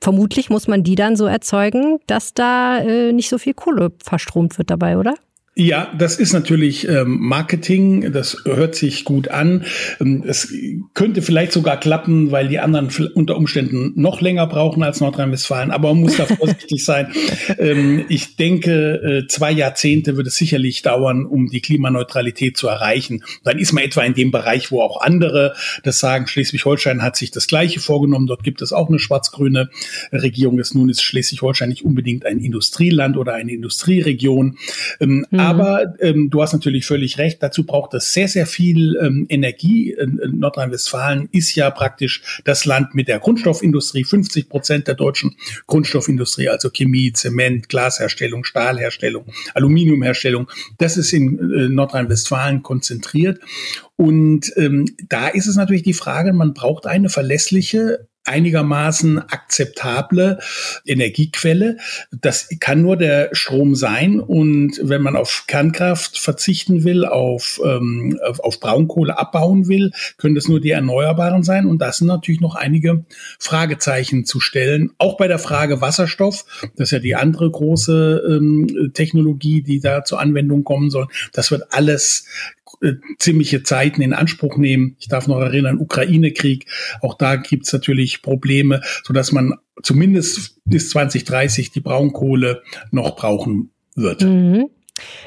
Vermutlich 0.00 0.50
muss 0.50 0.66
man 0.66 0.82
die 0.82 0.96
dann 0.96 1.14
so 1.14 1.26
erzeugen, 1.26 2.00
dass 2.08 2.34
da 2.34 2.78
äh, 2.78 3.12
nicht 3.12 3.28
so 3.28 3.38
viel 3.38 3.54
Kohle 3.54 3.92
verstromt 4.02 4.58
wird 4.58 4.70
dabei, 4.70 4.98
oder? 4.98 5.14
Ja, 5.54 5.92
das 5.98 6.18
ist 6.18 6.32
natürlich 6.32 6.88
ähm, 6.88 7.18
Marketing, 7.20 8.10
das 8.10 8.38
hört 8.46 8.74
sich 8.74 9.04
gut 9.04 9.28
an. 9.28 9.66
Ähm, 10.00 10.24
es 10.26 10.50
könnte 10.94 11.20
vielleicht 11.20 11.52
sogar 11.52 11.78
klappen, 11.78 12.30
weil 12.30 12.48
die 12.48 12.58
anderen 12.58 12.88
unter 13.12 13.36
Umständen 13.36 13.92
noch 13.94 14.22
länger 14.22 14.46
brauchen 14.46 14.82
als 14.82 15.02
Nordrhein-Westfalen, 15.02 15.70
aber 15.70 15.92
man 15.92 16.04
muss 16.04 16.16
da 16.16 16.24
vorsichtig 16.38 16.82
sein. 16.82 17.12
Ähm, 17.58 18.06
ich 18.08 18.36
denke, 18.36 19.24
äh, 19.24 19.26
zwei 19.28 19.52
Jahrzehnte 19.52 20.16
wird 20.16 20.26
es 20.26 20.36
sicherlich 20.36 20.80
dauern, 20.80 21.26
um 21.26 21.48
die 21.48 21.60
Klimaneutralität 21.60 22.56
zu 22.56 22.68
erreichen. 22.68 23.22
Dann 23.44 23.58
ist 23.58 23.74
man 23.74 23.84
etwa 23.84 24.00
in 24.04 24.14
dem 24.14 24.30
Bereich, 24.30 24.72
wo 24.72 24.80
auch 24.80 25.02
andere 25.02 25.54
das 25.82 25.98
sagen. 25.98 26.28
Schleswig-Holstein 26.28 27.02
hat 27.02 27.16
sich 27.16 27.30
das 27.30 27.46
Gleiche 27.46 27.80
vorgenommen. 27.80 28.26
Dort 28.26 28.42
gibt 28.42 28.62
es 28.62 28.72
auch 28.72 28.88
eine 28.88 28.98
schwarz-grüne 28.98 29.68
Regierung. 30.12 30.62
Nun 30.72 30.88
ist 30.88 31.02
Schleswig-Holstein 31.02 31.68
nicht 31.68 31.84
unbedingt 31.84 32.24
ein 32.24 32.38
Industrieland 32.38 33.18
oder 33.18 33.34
eine 33.34 33.52
Industrieregion. 33.52 34.56
Mhm 34.98 35.26
Aber 35.42 35.94
ähm, 36.00 36.30
du 36.30 36.42
hast 36.42 36.52
natürlich 36.52 36.86
völlig 36.86 37.18
recht, 37.18 37.42
dazu 37.42 37.64
braucht 37.64 37.94
es 37.94 38.12
sehr, 38.12 38.28
sehr 38.28 38.46
viel 38.46 38.96
ähm, 39.00 39.26
Energie. 39.28 39.96
Nordrhein-Westfalen 40.26 41.28
ist 41.32 41.54
ja 41.54 41.70
praktisch 41.70 42.42
das 42.44 42.64
Land 42.64 42.94
mit 42.94 43.08
der 43.08 43.18
Grundstoffindustrie. 43.18 44.04
50 44.04 44.48
Prozent 44.48 44.88
der 44.88 44.94
deutschen 44.94 45.36
Grundstoffindustrie, 45.66 46.48
also 46.48 46.70
Chemie, 46.70 47.12
Zement, 47.12 47.68
Glasherstellung, 47.68 48.44
Stahlherstellung, 48.44 49.26
Aluminiumherstellung, 49.54 50.48
das 50.78 50.96
ist 50.96 51.12
in 51.12 51.38
äh, 51.38 51.68
Nordrhein-Westfalen 51.68 52.62
konzentriert. 52.62 53.40
Und 53.96 54.52
ähm, 54.56 54.86
da 55.08 55.28
ist 55.28 55.46
es 55.46 55.56
natürlich 55.56 55.82
die 55.82 55.94
Frage, 55.94 56.32
man 56.32 56.54
braucht 56.54 56.86
eine 56.86 57.08
verlässliche 57.08 58.08
einigermaßen 58.24 59.18
akzeptable 59.18 60.38
Energiequelle. 60.86 61.78
Das 62.12 62.48
kann 62.60 62.82
nur 62.82 62.96
der 62.96 63.30
Strom 63.32 63.74
sein. 63.74 64.20
Und 64.20 64.80
wenn 64.82 65.02
man 65.02 65.16
auf 65.16 65.44
Kernkraft 65.46 66.18
verzichten 66.18 66.84
will, 66.84 67.04
auf, 67.04 67.60
ähm, 67.64 68.18
auf, 68.42 68.60
Braunkohle 68.60 69.18
abbauen 69.18 69.66
will, 69.66 69.90
können 70.18 70.34
das 70.34 70.48
nur 70.48 70.60
die 70.60 70.70
Erneuerbaren 70.70 71.42
sein. 71.42 71.66
Und 71.66 71.78
da 71.78 71.92
sind 71.92 72.06
natürlich 72.06 72.40
noch 72.40 72.54
einige 72.54 73.04
Fragezeichen 73.38 74.24
zu 74.24 74.38
stellen. 74.38 74.90
Auch 74.98 75.16
bei 75.16 75.26
der 75.26 75.38
Frage 75.38 75.80
Wasserstoff, 75.80 76.44
das 76.76 76.88
ist 76.88 76.92
ja 76.92 76.98
die 77.00 77.16
andere 77.16 77.50
große 77.50 78.22
ähm, 78.28 78.92
Technologie, 78.94 79.62
die 79.62 79.80
da 79.80 80.04
zur 80.04 80.20
Anwendung 80.20 80.64
kommen 80.64 80.90
soll. 80.90 81.08
Das 81.32 81.50
wird 81.50 81.72
alles 81.72 82.26
äh, 82.80 82.94
ziemliche 83.18 83.62
Zeiten 83.62 84.02
in 84.02 84.12
Anspruch 84.12 84.56
nehmen. 84.56 84.96
Ich 84.98 85.08
darf 85.08 85.26
noch 85.26 85.40
erinnern, 85.40 85.78
Ukraine-Krieg, 85.78 86.66
auch 87.00 87.14
da 87.14 87.36
gibt's 87.36 87.72
natürlich 87.72 88.22
Probleme, 88.22 88.80
so 89.04 89.12
dass 89.12 89.32
man 89.32 89.54
zumindest 89.82 90.60
bis 90.64 90.90
2030 90.90 91.70
die 91.70 91.80
Braunkohle 91.80 92.62
noch 92.90 93.16
brauchen 93.16 93.70
wird. 93.94 94.22
Mhm. 94.22 94.68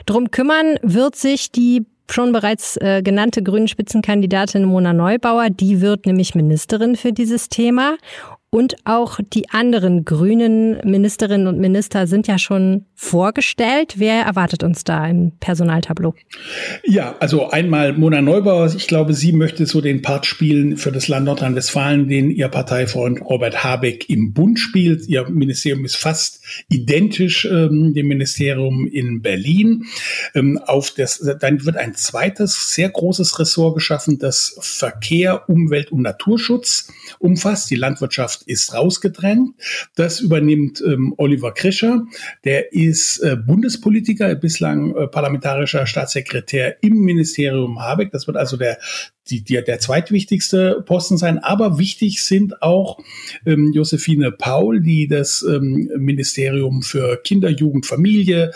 Drum 0.05 0.31
kümmern 0.31 0.77
wird 0.81 1.15
sich 1.15 1.51
die 1.51 1.85
schon 2.09 2.31
bereits 2.31 2.77
äh, 2.77 3.01
genannte 3.01 3.41
grünen 3.41 3.67
Spitzenkandidatin 3.67 4.63
Mona 4.63 4.93
Neubauer, 4.93 5.49
die 5.49 5.81
wird 5.81 6.05
nämlich 6.05 6.35
Ministerin 6.35 6.95
für 6.95 7.11
dieses 7.11 7.49
Thema. 7.49 7.97
Und 8.55 8.77
auch 8.85 9.19
die 9.33 9.49
anderen 9.49 10.05
grünen 10.05 10.79
Ministerinnen 10.89 11.47
und 11.47 11.59
Minister 11.59 12.07
sind 12.07 12.25
ja 12.25 12.39
schon 12.39 12.85
vorgestellt. 12.95 13.95
Wer 13.97 14.21
erwartet 14.23 14.63
uns 14.63 14.85
da 14.85 15.05
im 15.05 15.33
Personaltableau? 15.41 16.13
Ja, 16.85 17.17
also 17.19 17.49
einmal 17.49 17.91
Mona 17.91 18.21
Neubauer. 18.21 18.73
Ich 18.73 18.87
glaube, 18.87 19.13
sie 19.13 19.33
möchte 19.33 19.65
so 19.65 19.81
den 19.81 20.01
Part 20.01 20.25
spielen 20.25 20.77
für 20.77 20.93
das 20.93 21.09
Land 21.09 21.25
Nordrhein-Westfalen, 21.25 22.07
den 22.07 22.31
ihr 22.31 22.47
Parteifreund 22.47 23.19
Robert 23.25 23.61
Habeck 23.65 24.09
im 24.09 24.31
Bund 24.31 24.57
spielt. 24.57 25.05
Ihr 25.09 25.29
Ministerium 25.29 25.83
ist 25.83 25.97
fast 25.97 26.41
identisch 26.69 27.43
ähm, 27.43 27.93
dem 27.93 28.07
Ministerium 28.07 28.87
in 28.87 29.21
Berlin. 29.21 29.83
Ähm, 30.33 30.61
auf 30.65 30.91
das, 30.91 31.19
dann 31.41 31.65
wird 31.65 31.75
ein 31.75 31.93
zweites 31.93 32.73
sehr 32.73 32.87
großes 32.87 33.37
Ressort 33.37 33.75
geschaffen, 33.75 34.17
das 34.17 34.57
Verkehr, 34.61 35.49
Umwelt 35.49 35.91
und 35.91 36.03
Naturschutz 36.03 36.87
umfasst. 37.19 37.69
Die 37.69 37.75
Landwirtschaft 37.75 38.44
ist 38.47 38.73
rausgedrängt. 38.73 39.55
Das 39.95 40.19
übernimmt 40.19 40.81
ähm, 40.85 41.13
Oliver 41.17 41.53
Krischer. 41.53 42.05
Der 42.43 42.73
ist 42.73 43.19
äh, 43.19 43.35
Bundespolitiker, 43.35 44.33
bislang 44.35 44.95
äh, 44.95 45.07
parlamentarischer 45.07 45.85
Staatssekretär 45.85 46.77
im 46.81 47.01
Ministerium 47.01 47.81
Habeck. 47.81 48.11
Das 48.11 48.27
wird 48.27 48.37
also 48.37 48.57
der 48.57 48.77
die, 49.29 49.41
die, 49.41 49.63
der 49.63 49.79
zweitwichtigste 49.79 50.83
Posten 50.85 51.17
sein. 51.17 51.39
Aber 51.39 51.79
wichtig 51.79 52.23
sind 52.23 52.61
auch 52.61 52.99
ähm, 53.45 53.71
Josephine 53.73 54.31
Paul, 54.31 54.81
die 54.81 55.07
das 55.07 55.43
ähm, 55.47 55.89
Ministerium 55.97 56.83
für 56.83 57.17
Kinder, 57.23 57.49
Jugend, 57.49 57.85
Familie, 57.85 58.51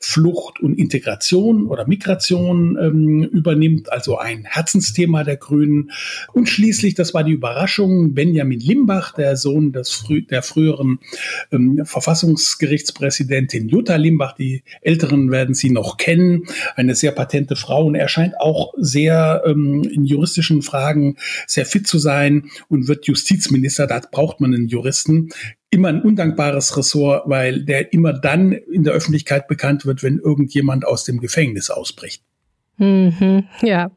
Flucht 0.00 0.60
und 0.60 0.78
Integration 0.78 1.66
oder 1.66 1.86
Migration 1.86 2.78
ähm, 2.80 3.24
übernimmt, 3.24 3.90
also 3.90 4.18
ein 4.18 4.44
Herzensthema 4.44 5.24
der 5.24 5.36
Grünen. 5.36 5.90
Und 6.32 6.48
schließlich, 6.48 6.94
das 6.94 7.14
war 7.14 7.24
die 7.24 7.32
Überraschung, 7.32 8.14
Benjamin 8.14 8.60
Limbach, 8.60 9.12
der 9.14 9.36
Sohn 9.36 9.72
des 9.72 9.90
frü 9.90 10.22
der 10.22 10.42
früheren 10.42 11.00
ähm, 11.50 11.82
Verfassungsgerichtspräsidentin 11.84 13.68
Jutta 13.68 13.96
Limbach, 13.96 14.32
die 14.32 14.62
Älteren 14.82 15.30
werden 15.30 15.54
sie 15.54 15.70
noch 15.70 15.96
kennen, 15.96 16.44
eine 16.76 16.94
sehr 16.94 17.12
patente 17.12 17.56
Frau 17.56 17.86
und 17.86 17.94
er 17.94 18.08
scheint 18.08 18.38
auch 18.40 18.72
sehr 18.76 19.42
ähm, 19.46 19.82
in 19.82 20.04
juristischen 20.12 20.62
Fragen 20.62 21.16
sehr 21.46 21.66
fit 21.66 21.86
zu 21.86 21.98
sein 21.98 22.50
und 22.68 22.88
wird 22.88 23.06
Justizminister. 23.06 23.86
Da 23.86 24.00
braucht 24.00 24.40
man 24.40 24.54
einen 24.54 24.68
Juristen. 24.68 25.30
Immer 25.70 25.88
ein 25.88 26.02
undankbares 26.02 26.76
Ressort, 26.76 27.28
weil 27.28 27.64
der 27.64 27.92
immer 27.92 28.12
dann 28.12 28.52
in 28.52 28.84
der 28.84 28.92
Öffentlichkeit 28.92 29.48
bekannt 29.48 29.86
wird, 29.86 30.02
wenn 30.02 30.18
irgendjemand 30.18 30.86
aus 30.86 31.04
dem 31.04 31.18
Gefängnis 31.20 31.70
ausbricht. 31.70 32.22
Mhm, 32.78 33.44
ja. 33.62 33.90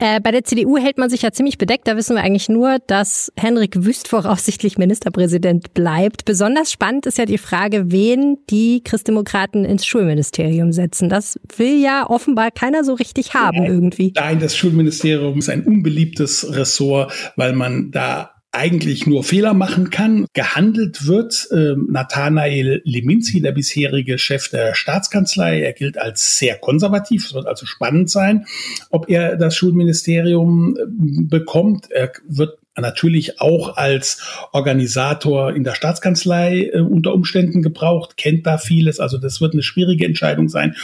Äh, 0.00 0.18
bei 0.20 0.30
der 0.30 0.44
CDU 0.44 0.78
hält 0.78 0.96
man 0.96 1.10
sich 1.10 1.20
ja 1.20 1.30
ziemlich 1.30 1.58
bedeckt. 1.58 1.86
Da 1.86 1.94
wissen 1.94 2.16
wir 2.16 2.22
eigentlich 2.22 2.48
nur, 2.48 2.78
dass 2.86 3.30
Henrik 3.36 3.84
Wüst 3.84 4.08
voraussichtlich 4.08 4.78
Ministerpräsident 4.78 5.74
bleibt. 5.74 6.24
Besonders 6.24 6.72
spannend 6.72 7.04
ist 7.04 7.18
ja 7.18 7.26
die 7.26 7.36
Frage, 7.36 7.92
wen 7.92 8.38
die 8.48 8.82
Christdemokraten 8.82 9.66
ins 9.66 9.84
Schulministerium 9.84 10.72
setzen. 10.72 11.10
Das 11.10 11.38
will 11.54 11.82
ja 11.82 12.08
offenbar 12.08 12.50
keiner 12.50 12.82
so 12.82 12.94
richtig 12.94 13.34
haben 13.34 13.58
Nein. 13.58 13.70
irgendwie. 13.70 14.12
Nein, 14.16 14.40
das 14.40 14.56
Schulministerium 14.56 15.38
ist 15.38 15.50
ein 15.50 15.64
unbeliebtes 15.64 16.56
Ressort, 16.56 17.12
weil 17.36 17.52
man 17.52 17.90
da 17.90 18.39
eigentlich 18.52 19.06
nur 19.06 19.22
Fehler 19.24 19.54
machen 19.54 19.90
kann. 19.90 20.26
Gehandelt 20.32 21.06
wird 21.06 21.48
äh, 21.52 21.74
Nathanael 21.88 22.82
Liminski, 22.84 23.40
der 23.40 23.52
bisherige 23.52 24.18
Chef 24.18 24.48
der 24.48 24.74
Staatskanzlei. 24.74 25.60
Er 25.62 25.72
gilt 25.72 25.98
als 25.98 26.38
sehr 26.38 26.58
konservativ. 26.58 27.26
Es 27.26 27.34
wird 27.34 27.46
also 27.46 27.66
spannend 27.66 28.10
sein, 28.10 28.46
ob 28.90 29.08
er 29.08 29.36
das 29.36 29.54
Schulministerium 29.54 30.76
äh, 30.76 30.80
bekommt. 30.86 31.90
Er 31.90 32.12
wird 32.26 32.59
natürlich 32.76 33.40
auch 33.40 33.76
als 33.76 34.22
Organisator 34.52 35.52
in 35.52 35.64
der 35.64 35.74
Staatskanzlei 35.74 36.70
äh, 36.72 36.80
unter 36.80 37.12
Umständen 37.12 37.62
gebraucht, 37.62 38.16
kennt 38.16 38.46
da 38.46 38.58
vieles. 38.58 39.00
Also 39.00 39.18
das 39.18 39.40
wird 39.40 39.54
eine 39.54 39.62
schwierige 39.62 40.06
Entscheidung 40.06 40.48
sein. 40.48 40.76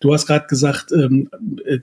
Du 0.00 0.12
hast 0.12 0.26
gerade 0.26 0.46
gesagt, 0.46 0.90
ähm, 0.92 1.28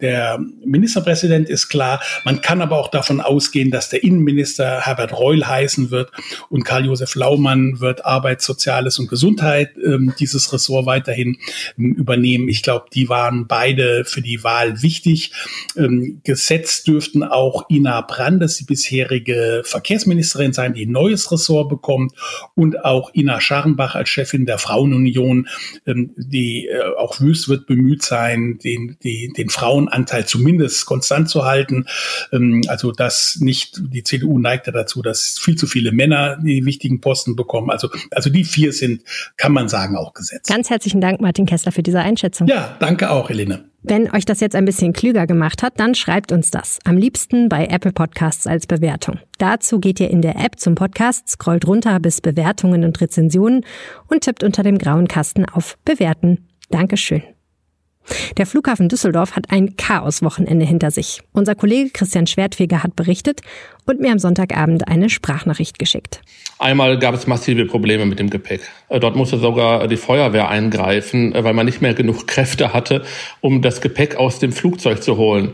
der 0.02 0.40
Ministerpräsident 0.66 1.50
ist 1.50 1.70
klar. 1.70 2.02
Man 2.26 2.42
kann 2.42 2.62
aber 2.62 2.78
auch 2.78 2.90
davon 2.90 3.22
ausgehen, 3.22 3.72
dass 3.72 3.90
der 3.90 4.04
Innenminister 4.04 4.82
Herbert 4.82 5.14
Reul 5.14 5.46
heißen 5.46 5.92
wird 5.92 6.12
und 6.50 6.64
Karl-Josef 6.64 7.16
Laumann 7.16 7.80
wird 7.80 8.06
Arbeit, 8.06 8.42
Soziales 8.42 8.98
und 9.00 9.10
Gesundheit 9.10 9.72
ähm, 9.78 10.14
dieses 10.20 10.52
Ressort 10.52 10.86
weiterhin 10.86 11.38
ähm, 11.78 11.94
übernehmen. 11.94 12.50
Ich 12.50 12.64
glaube, 12.64 12.86
die 12.94 13.10
waren 13.10 13.46
beide 13.48 14.06
für 14.06 14.22
die 14.22 14.44
Wahl 14.44 14.82
wichtig. 14.82 15.34
Ähm, 15.78 16.22
gesetzt 16.24 16.88
dürften 16.88 17.24
auch 17.24 17.70
Ina 17.70 18.02
Brandes, 18.02 18.58
die 18.58 18.66
bisherige 18.66 19.51
Verkehrsministerin 19.64 20.54
sein, 20.54 20.74
die 20.74 20.86
ein 20.86 20.92
neues 20.92 21.32
Ressort 21.32 21.70
bekommt 21.70 22.14
und 22.56 22.84
auch 22.84 23.14
Ina 23.14 23.40
Scharrenbach 23.42 23.96
als 23.96 24.10
Chefin 24.10 24.46
der 24.46 24.58
Frauenunion, 24.58 25.48
ähm, 25.86 26.12
die 26.18 26.68
äh, 26.68 26.82
auch 26.98 27.20
wüst 27.20 27.50
wird 27.50 27.68
bemüht 27.68 28.04
sein, 28.04 28.60
den, 28.64 28.98
die, 29.04 29.32
den 29.36 29.50
Frauenanteil 29.50 30.26
zumindest 30.26 30.86
konstant 30.86 31.30
zu 31.30 31.46
halten. 31.46 31.86
Ähm, 32.32 32.62
also 32.68 32.92
dass 32.92 33.38
nicht, 33.40 33.80
die 33.82 34.04
CDU 34.04 34.40
neigt 34.40 34.68
ja 34.68 34.74
dazu, 34.74 35.02
dass 35.02 35.40
viel 35.40 35.56
zu 35.56 35.68
viele 35.68 35.92
Männer 35.92 36.38
die 36.38 36.66
wichtigen 36.66 37.02
Posten 37.02 37.36
bekommen. 37.36 37.70
Also, 37.70 37.90
also 38.12 38.30
die 38.30 38.44
vier 38.44 38.74
sind, 38.74 39.04
kann 39.38 39.52
man 39.52 39.70
sagen, 39.70 39.96
auch 39.96 40.14
gesetzt. 40.14 40.50
Ganz 40.50 40.70
herzlichen 40.70 41.02
Dank, 41.02 41.22
Martin 41.22 41.46
Kessler, 41.46 41.72
für 41.72 41.84
diese 41.84 42.00
Einschätzung. 42.00 42.48
Ja, 42.48 42.76
danke 42.80 43.10
auch, 43.10 43.30
Helene. 43.30 43.71
Wenn 43.84 44.12
euch 44.12 44.26
das 44.26 44.40
jetzt 44.42 44.56
ein 44.56 44.66
bisschen 44.66 44.94
klüger 44.94 45.26
gemacht 45.26 45.64
hat, 45.64 45.80
dann 45.80 45.96
schreibt 45.96 46.32
uns 46.32 46.52
das. 46.52 46.80
Am 46.84 46.98
liebsten 46.98 47.50
bei 47.50 47.66
Apple 47.66 47.92
Podcasts 47.92 48.46
als 48.46 48.68
Bewertung. 48.68 49.20
Dazu 49.40 49.80
geht 49.80 50.00
ihr 50.00 50.12
in 50.12 50.22
der 50.22 50.36
App 50.36 50.60
zum 50.60 50.76
Podcast, 50.76 51.30
scrollt 51.30 51.66
runter 51.66 52.00
bis 52.00 52.22
Bewertungen 52.22 52.84
und 52.84 53.02
Rezensionen 53.02 53.66
und 54.08 54.22
tippt 54.22 54.44
unter 54.44 54.62
dem 54.62 54.78
grauen 54.78 55.08
Kasten 55.08 55.46
auf 55.46 55.78
Bewerten. 55.84 56.48
Dankeschön. 56.70 57.24
Der 58.38 58.46
Flughafen 58.46 58.90
Düsseldorf 58.90 59.36
hat 59.36 59.52
ein 59.52 59.76
Chaos-Wochenende 59.78 60.66
hinter 60.66 60.92
sich. 60.92 61.22
Unser 61.34 61.56
Kollege 61.56 61.92
Christian 61.92 62.28
Schwertfeger 62.28 62.84
hat 62.84 62.96
berichtet 62.96 63.42
und 63.86 64.00
mir 64.00 64.12
am 64.12 64.20
Sonntagabend 64.20 64.88
eine 64.88 65.10
Sprachnachricht 65.10 65.80
geschickt. 65.80 66.22
Einmal 66.58 66.98
gab 67.00 67.14
es 67.14 67.28
massive 67.28 67.66
Probleme 67.66 68.06
mit 68.06 68.20
dem 68.20 68.30
Gepäck. 68.30 68.62
Äh, 68.90 69.00
dort 69.00 69.16
musste 69.16 69.38
sogar 69.38 69.88
die 69.88 69.98
Feuerwehr 69.98 70.50
eingreifen, 70.50 71.34
äh, 71.36 71.44
weil 71.44 71.54
man 71.54 71.66
nicht 71.66 71.82
mehr 71.82 71.94
genug 71.94 72.28
Kräfte 72.28 72.74
hatte, 72.74 73.04
um 73.42 73.62
das 73.62 73.82
Gepäck 73.82 74.16
aus 74.16 74.40
dem 74.40 74.52
Flugzeug 74.54 75.04
zu 75.04 75.18
holen. 75.18 75.54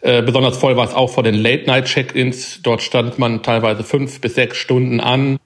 Äh, 0.00 0.22
besonders 0.22 0.58
voll 0.58 0.76
war 0.76 0.86
es 0.86 0.94
auch 0.94 1.10
vor 1.10 1.22
den 1.22 1.34
Late-Night-Check-ins. 1.34 2.60
Dort 2.62 2.82
stand 2.82 3.18
man 3.18 3.42
teilweise 3.42 3.82
fünf 3.82 4.20
bis 4.20 4.34
sechs 4.34 4.56
Stunden 4.58 5.00
an. 5.00 5.38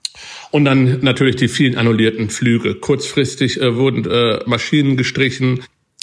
Und 0.50 0.64
dann 0.64 0.99
natürlich 1.02 1.37
die 1.37 1.49
vielen 1.49 1.78
annullierten 1.78 2.30
Flüge. 2.30 2.75
Kurzfristig 2.75 3.61
wurden 3.61 4.42
Maschinen 4.47 4.97
gestrichen 4.97 5.61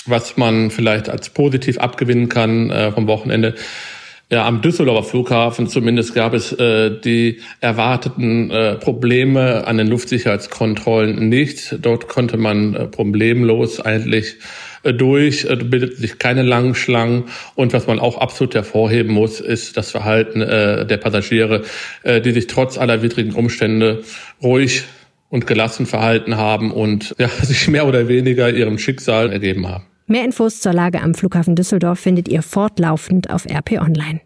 was 0.09 0.37
man 0.37 0.71
vielleicht 0.71 1.09
als 1.09 1.29
positiv 1.29 1.77
abgewinnen 1.79 2.29
kann 2.29 2.69
äh, 2.69 2.91
vom 2.91 3.07
Wochenende. 3.07 3.55
Ja, 4.29 4.45
am 4.45 4.61
Düsseldorfer 4.61 5.09
Flughafen 5.09 5.67
zumindest 5.67 6.13
gab 6.13 6.33
es 6.33 6.51
äh, 6.51 6.91
die 6.99 7.39
erwarteten 7.61 8.51
äh, 8.51 8.75
Probleme 8.75 9.65
an 9.65 9.77
den 9.77 9.87
Luftsicherheitskontrollen 9.87 11.29
nicht. 11.29 11.77
Dort 11.81 12.09
konnte 12.09 12.35
man 12.35 12.73
äh, 12.73 12.87
problemlos 12.87 13.79
eigentlich 13.79 14.35
äh, 14.83 14.93
durch, 14.93 15.45
äh, 15.45 15.55
bildet 15.55 15.95
sich 15.95 16.19
keine 16.19 16.43
langen 16.43 16.75
Schlangen. 16.75 17.29
Und 17.55 17.71
was 17.71 17.87
man 17.87 17.99
auch 17.99 18.17
absolut 18.17 18.53
hervorheben 18.53 19.13
muss, 19.13 19.39
ist 19.39 19.77
das 19.77 19.91
Verhalten 19.91 20.41
äh, 20.41 20.85
der 20.85 20.97
Passagiere, 20.97 21.63
äh, 22.03 22.19
die 22.19 22.31
sich 22.31 22.47
trotz 22.47 22.77
aller 22.77 23.01
widrigen 23.01 23.33
Umstände 23.33 24.03
ruhig 24.43 24.83
und 25.29 25.47
gelassen 25.47 25.85
verhalten 25.85 26.35
haben 26.35 26.71
und 26.71 27.15
ja, 27.17 27.29
sich 27.43 27.69
mehr 27.69 27.87
oder 27.87 28.09
weniger 28.09 28.49
ihrem 28.49 28.77
Schicksal 28.77 29.31
ergeben 29.31 29.69
haben. 29.69 29.85
Mehr 30.09 30.23
Infos 30.23 30.61
zur 30.61 30.71
Lage 30.71 31.01
am 31.01 31.13
Flughafen 31.13 31.55
Düsseldorf 31.55 31.99
findet 31.99 32.29
ihr 32.29 32.41
fortlaufend 32.41 33.29
auf 33.29 33.45
RP 33.45 33.73
Online. 33.73 34.21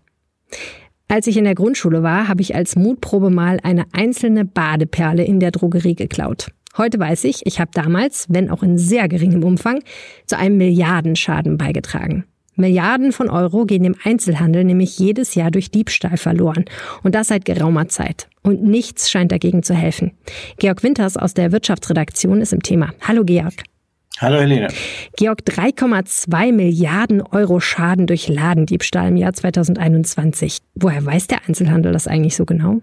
Als 1.08 1.26
ich 1.26 1.38
in 1.38 1.44
der 1.44 1.56
Grundschule 1.56 2.04
war, 2.04 2.28
habe 2.28 2.44
ich 2.44 2.54
als 2.54 2.76
Mutprobe 2.76 3.32
mal 3.32 3.60
eine 3.64 3.86
einzelne 3.92 4.46
Badeperle 4.46 5.24
in 5.24 5.40
der 5.40 5.50
Drogerie 5.50 5.96
geklaut. 5.96 6.52
Heute 6.78 7.00
weiß 7.00 7.24
ich, 7.24 7.48
ich 7.48 7.60
habe 7.60 7.72
damals, 7.74 8.28
wenn 8.30 8.52
auch 8.52 8.62
in 8.62 8.78
sehr 8.78 9.08
geringem 9.08 9.44
Umfang, 9.44 9.80
zu 10.28 10.38
einem 10.38 10.58
Milliardenschaden 10.58 11.58
beigetragen. 11.58 12.26
Milliarden 12.56 13.12
von 13.12 13.32
Euro 13.32 13.66
gehen 13.66 13.84
im 13.84 13.96
Einzelhandel 14.04 14.64
nämlich 14.64 15.00
jedes 15.00 15.34
Jahr 15.34 15.50
durch 15.50 15.72
Diebstahl 15.72 16.18
verloren. 16.18 16.66
Und 17.02 17.16
das 17.16 17.30
seit 17.30 17.44
geraumer 17.44 17.88
Zeit. 17.88 18.30
Und 18.44 18.62
nichts 18.62 19.10
scheint 19.10 19.32
dagegen 19.32 19.64
zu 19.64 19.74
helfen. 19.74 20.12
Georg 20.60 20.84
Winters 20.84 21.18
aus 21.18 21.34
der 21.34 21.52
Wirtschaftsredaktion 21.52 22.40
ist 22.40 22.54
im 22.54 22.62
Thema. 22.62 22.94
Hallo 23.02 23.24
Georg. 23.26 23.64
Hallo 24.22 24.40
Helene. 24.40 24.68
Georg, 25.18 25.40
3,2 25.48 26.54
Milliarden 26.54 27.24
Euro 27.24 27.60
Schaden 27.60 28.06
durch 28.06 28.28
Ladendiebstahl 28.28 29.08
im 29.08 29.18
Jahr 29.18 29.34
2021. 29.34 30.60
Woher 30.76 31.04
weiß 31.04 31.26
der 31.26 31.40
Einzelhandel 31.48 31.92
das 31.92 32.06
eigentlich 32.06 32.36
so 32.36 32.46
genau? 32.46 32.82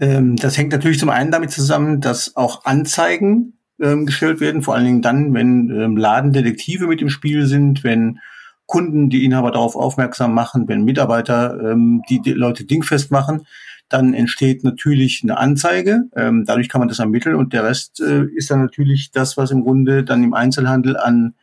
Ähm, 0.00 0.34
das 0.34 0.58
hängt 0.58 0.72
natürlich 0.72 0.98
zum 0.98 1.08
einen 1.08 1.30
damit 1.30 1.52
zusammen, 1.52 2.00
dass 2.00 2.34
auch 2.34 2.64
Anzeigen 2.64 3.58
ähm, 3.80 4.06
gestellt 4.06 4.40
werden, 4.40 4.62
vor 4.62 4.74
allen 4.74 4.86
Dingen 4.86 5.02
dann, 5.02 5.32
wenn 5.34 5.70
ähm, 5.70 5.96
Ladendetektive 5.96 6.88
mit 6.88 7.00
im 7.00 7.10
Spiel 7.10 7.46
sind, 7.46 7.84
wenn 7.84 8.18
Kunden 8.66 9.08
die 9.08 9.24
Inhaber 9.24 9.52
darauf 9.52 9.76
aufmerksam 9.76 10.34
machen, 10.34 10.66
wenn 10.66 10.82
Mitarbeiter 10.82 11.60
ähm, 11.60 12.02
die, 12.10 12.20
die 12.20 12.32
Leute 12.32 12.64
dingfest 12.64 13.12
machen, 13.12 13.46
dann 13.92 14.14
entsteht 14.14 14.64
natürlich 14.64 15.20
eine 15.22 15.38
Anzeige. 15.38 16.04
Ähm, 16.16 16.44
dadurch 16.46 16.68
kann 16.68 16.80
man 16.80 16.88
das 16.88 16.98
ermitteln 16.98 17.36
und 17.36 17.52
der 17.52 17.64
Rest 17.64 18.00
äh, 18.00 18.24
ist 18.34 18.50
dann 18.50 18.60
natürlich 18.60 19.10
das, 19.10 19.36
was 19.36 19.50
im 19.50 19.62
Grunde 19.62 20.04
dann 20.04 20.22
im 20.24 20.34
Einzelhandel 20.34 20.96
an 20.96 21.34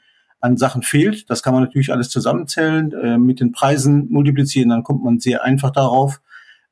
an 0.42 0.58
Sachen 0.58 0.84
fehlt. 0.84 1.30
Das 1.30 1.44
kann 1.44 1.54
man 1.54 1.64
natürlich 1.64 1.92
alles 1.92 2.10
zusammenzählen, 2.10 2.92
äh, 2.94 3.18
mit 3.18 3.40
den 3.40 3.52
Preisen 3.52 4.08
multiplizieren, 4.10 4.70
dann 4.70 4.84
kommt 4.84 5.04
man 5.04 5.20
sehr 5.20 5.44
einfach 5.44 5.72
darauf. 5.72 6.22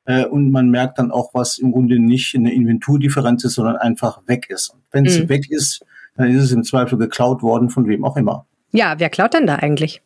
Äh, 0.04 0.24
und 0.24 0.50
man 0.50 0.70
merkt 0.70 0.98
dann 0.98 1.10
auch, 1.10 1.34
was 1.34 1.58
im 1.58 1.72
Grunde 1.72 1.98
nicht 1.98 2.34
eine 2.34 2.52
Inventurdifferenz 2.52 3.44
ist, 3.44 3.54
sondern 3.54 3.76
einfach 3.76 4.26
weg 4.26 4.46
ist. 4.48 4.70
Und 4.70 4.80
wenn 4.90 5.06
es 5.06 5.20
mhm. 5.20 5.28
weg 5.28 5.50
ist, 5.50 5.84
dann 6.16 6.30
ist 6.30 6.42
es 6.42 6.52
im 6.52 6.64
Zweifel 6.64 6.98
geklaut 6.98 7.42
worden, 7.42 7.68
von 7.68 7.86
wem 7.86 8.04
auch 8.04 8.16
immer. 8.16 8.46
Ja, 8.72 8.94
wer 8.98 9.10
klaut 9.10 9.34
denn 9.34 9.46
da 9.46 9.56
eigentlich? 9.56 10.02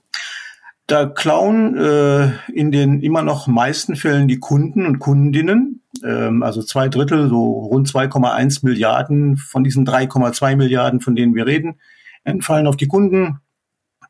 Da 0.93 1.07
klauen 1.07 1.75
äh, 1.79 2.33
in 2.53 2.71
den 2.71 3.01
immer 3.01 3.23
noch 3.23 3.47
meisten 3.47 3.97
Fällen 3.97 4.29
die 4.29 4.39
Kunden 4.39 4.85
und 4.85 4.99
Kundinnen. 4.99 5.81
Ähm, 6.05 6.43
also 6.43 6.63
zwei 6.63 6.91
Drittel, 6.91 7.31
so 7.31 7.51
rund 7.51 7.89
2,1 7.89 8.59
Milliarden 8.63 9.39
von 9.39 9.65
diesen 9.65 9.87
3,2 9.87 10.55
Milliarden, 10.55 11.01
von 11.01 11.17
denen 11.17 11.35
wir 11.35 11.47
reden, 11.47 11.81
entfallen 12.25 12.67
auf 12.67 12.77
die 12.77 12.89
Kunden. 12.89 13.39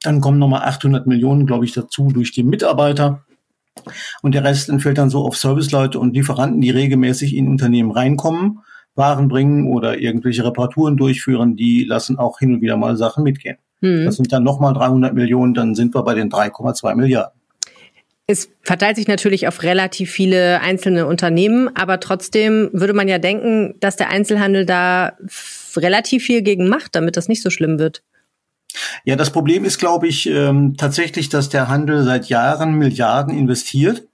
Dann 0.01 0.21
kommen 0.21 0.41
nochmal 0.41 0.63
800 0.63 1.07
Millionen, 1.07 1.47
glaube 1.47 1.67
ich, 1.67 1.73
dazu 1.73 2.09
durch 2.09 2.33
die 2.33 2.43
Mitarbeiter. 2.43 3.27
Und 4.23 4.35
der 4.35 4.43
Rest 4.43 4.69
entfällt 4.69 4.99
dann 4.99 5.09
so 5.09 5.25
auf 5.25 5.37
Serviceleute 5.37 6.01
und 6.01 6.15
Lieferanten, 6.15 6.61
die 6.61 6.71
regelmäßig 6.71 7.37
in 7.37 7.47
Unternehmen 7.47 7.93
reinkommen, 7.93 8.59
Waren 8.95 9.29
bringen 9.29 9.67
oder 9.69 9.99
irgendwelche 9.99 10.45
Reparaturen 10.45 10.97
durchführen. 10.97 11.57
Die 11.57 11.85
lassen 11.85 12.19
auch 12.19 12.39
hin 12.39 12.55
und 12.55 12.61
wieder 12.61 12.77
mal 12.77 12.97
Sachen 12.97 13.25
mitgehen. 13.25 13.57
Hm. 13.81 14.05
Das 14.05 14.17
sind 14.17 14.33
dann 14.33 14.43
nochmal 14.45 14.75
300 14.75 15.15
Millionen, 15.15 15.55
dann 15.55 15.75
sind 15.75 15.95
wir 15.95 16.03
bei 16.03 16.15
den 16.15 16.31
3,2 16.31 16.95
Milliarden. 16.95 17.41
Es 18.27 18.49
verteilt 18.63 18.97
sich 18.97 19.09
natürlich 19.09 19.49
auf 19.49 19.63
relativ 19.63 20.11
viele 20.11 20.61
einzelne 20.61 21.07
Unternehmen, 21.07 21.69
aber 21.75 21.99
trotzdem 21.99 22.71
würde 22.73 22.93
man 22.95 23.09
ja 23.09 23.19
denken, 23.19 23.75
dass 23.81 23.97
der 23.97 24.11
Einzelhandel 24.11 24.65
da 24.65 25.15
relativ 25.77 26.23
viel 26.23 26.43
gegen 26.43 26.69
macht, 26.69 26.95
damit 26.95 27.17
das 27.17 27.29
nicht 27.29 27.43
so 27.43 27.51
schlimm 27.51 27.79
wird. 27.79 28.03
Ja, 29.05 29.17
das 29.17 29.31
Problem 29.31 29.65
ist, 29.65 29.79
glaube 29.79 30.07
ich, 30.07 30.29
ähm, 30.31 30.77
tatsächlich, 30.77 31.29
dass 31.29 31.49
der 31.49 31.69
Handel 31.69 32.05
seit 32.05 32.27
Jahren 32.27 32.75
Milliarden 32.75 33.37
investiert. 33.37 34.05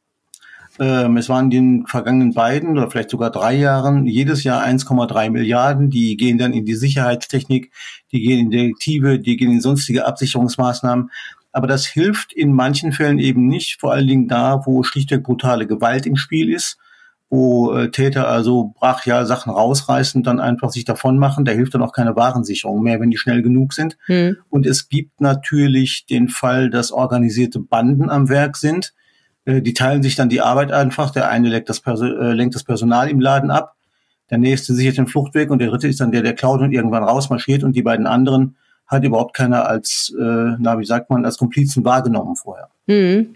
Ähm, 0.80 1.16
es 1.16 1.28
waren 1.28 1.46
in 1.46 1.50
den 1.50 1.86
vergangenen 1.86 2.34
beiden 2.34 2.70
oder 2.70 2.90
vielleicht 2.90 3.10
sogar 3.10 3.30
drei 3.30 3.54
Jahren 3.54 4.06
jedes 4.06 4.44
Jahr 4.44 4.64
1,3 4.64 5.30
Milliarden. 5.30 5.90
Die 5.90 6.16
gehen 6.16 6.38
dann 6.38 6.52
in 6.52 6.64
die 6.64 6.74
Sicherheitstechnik, 6.74 7.72
die 8.12 8.20
gehen 8.20 8.40
in 8.40 8.50
Detektive, 8.50 9.18
die 9.18 9.36
gehen 9.36 9.52
in 9.52 9.60
sonstige 9.60 10.06
Absicherungsmaßnahmen. 10.06 11.10
Aber 11.52 11.66
das 11.66 11.86
hilft 11.86 12.32
in 12.32 12.52
manchen 12.52 12.92
Fällen 12.92 13.18
eben 13.18 13.46
nicht, 13.46 13.80
vor 13.80 13.92
allen 13.92 14.06
Dingen 14.06 14.28
da, 14.28 14.62
wo 14.66 14.82
schlichtweg 14.82 15.24
brutale 15.24 15.66
Gewalt 15.66 16.06
im 16.06 16.16
Spiel 16.16 16.52
ist 16.52 16.78
wo 17.30 17.72
äh, 17.72 17.90
Täter 17.90 18.28
also 18.28 18.72
brachial 18.78 19.26
Sachen 19.26 19.52
rausreißen, 19.52 20.22
dann 20.22 20.40
einfach 20.40 20.70
sich 20.70 20.84
davon 20.84 21.18
machen. 21.18 21.44
Da 21.44 21.52
hilft 21.52 21.74
dann 21.74 21.82
auch 21.82 21.92
keine 21.92 22.16
Warensicherung 22.16 22.82
mehr, 22.82 23.00
wenn 23.00 23.10
die 23.10 23.18
schnell 23.18 23.42
genug 23.42 23.74
sind. 23.74 23.98
Mhm. 24.06 24.38
Und 24.48 24.66
es 24.66 24.88
gibt 24.88 25.20
natürlich 25.20 26.06
den 26.06 26.28
Fall, 26.28 26.70
dass 26.70 26.90
organisierte 26.90 27.60
Banden 27.60 28.08
am 28.08 28.28
Werk 28.28 28.56
sind. 28.56 28.94
Äh, 29.48 29.62
die 29.62 29.74
teilen 29.74 30.02
sich 30.02 30.14
dann 30.14 30.28
die 30.28 30.40
Arbeit 30.40 30.70
einfach. 30.70 31.10
Der 31.10 31.28
eine 31.28 31.48
lenkt 31.48 31.68
das, 31.68 31.82
äh, 31.86 32.32
lenkt 32.32 32.54
das 32.54 32.64
Personal 32.64 33.08
im 33.08 33.20
Laden 33.20 33.50
ab, 33.50 33.74
der 34.30 34.38
nächste 34.38 34.74
sichert 34.74 34.98
den 34.98 35.06
Fluchtweg 35.06 35.50
und 35.50 35.58
der 35.58 35.68
dritte 35.68 35.88
ist 35.88 36.00
dann 36.00 36.12
der, 36.12 36.22
der 36.22 36.34
klaut 36.34 36.60
und 36.60 36.72
irgendwann 36.72 37.02
rausmarschiert 37.02 37.64
und 37.64 37.74
die 37.74 37.82
beiden 37.82 38.06
anderen 38.06 38.56
hat 38.86 39.04
überhaupt 39.04 39.34
keiner 39.34 39.66
als, 39.66 40.14
äh, 40.18 40.22
na 40.58 40.78
wie 40.78 40.84
sagt 40.84 41.10
man, 41.10 41.24
als 41.24 41.38
Komplizen 41.38 41.84
wahrgenommen 41.84 42.36
vorher. 42.36 42.68
Mhm. 42.86 43.34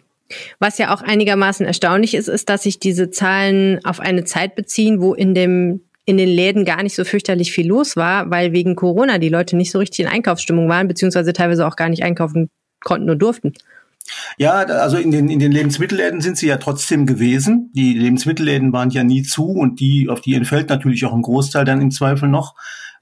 Was 0.58 0.78
ja 0.78 0.94
auch 0.94 1.02
einigermaßen 1.02 1.66
erstaunlich 1.66 2.14
ist, 2.14 2.28
ist, 2.28 2.48
dass 2.48 2.62
sich 2.62 2.78
diese 2.78 3.10
Zahlen 3.10 3.84
auf 3.84 4.00
eine 4.00 4.24
Zeit 4.24 4.54
beziehen, 4.54 5.00
wo 5.00 5.14
in 5.14 5.34
dem 5.34 5.80
in 6.04 6.16
den 6.16 6.28
Läden 6.28 6.64
gar 6.64 6.82
nicht 6.82 6.96
so 6.96 7.04
fürchterlich 7.04 7.52
viel 7.52 7.68
los 7.68 7.96
war, 7.96 8.28
weil 8.28 8.52
wegen 8.52 8.74
Corona 8.74 9.18
die 9.18 9.28
Leute 9.28 9.56
nicht 9.56 9.70
so 9.70 9.78
richtig 9.78 10.00
in 10.00 10.10
Einkaufsstimmung 10.10 10.68
waren, 10.68 10.88
beziehungsweise 10.88 11.32
teilweise 11.32 11.64
auch 11.64 11.76
gar 11.76 11.88
nicht 11.88 12.02
einkaufen 12.02 12.50
konnten 12.80 13.08
und 13.08 13.20
durften. 13.20 13.52
Ja, 14.36 14.54
also 14.54 14.96
in 14.96 15.10
den, 15.10 15.28
in 15.28 15.38
den 15.38 15.52
Lebensmittelläden 15.52 16.20
sind 16.20 16.36
sie 16.36 16.48
ja 16.48 16.56
trotzdem 16.56 17.06
gewesen. 17.06 17.70
Die 17.74 17.94
Lebensmittelläden 17.94 18.72
waren 18.72 18.90
ja 18.90 19.04
nie 19.04 19.22
zu 19.22 19.46
und 19.46 19.80
die, 19.80 20.08
auf 20.08 20.20
die 20.20 20.34
entfällt 20.34 20.68
natürlich 20.68 21.04
auch 21.04 21.12
ein 21.12 21.22
Großteil 21.22 21.64
dann 21.64 21.80
im 21.80 21.90
Zweifel 21.90 22.28
noch 22.28 22.54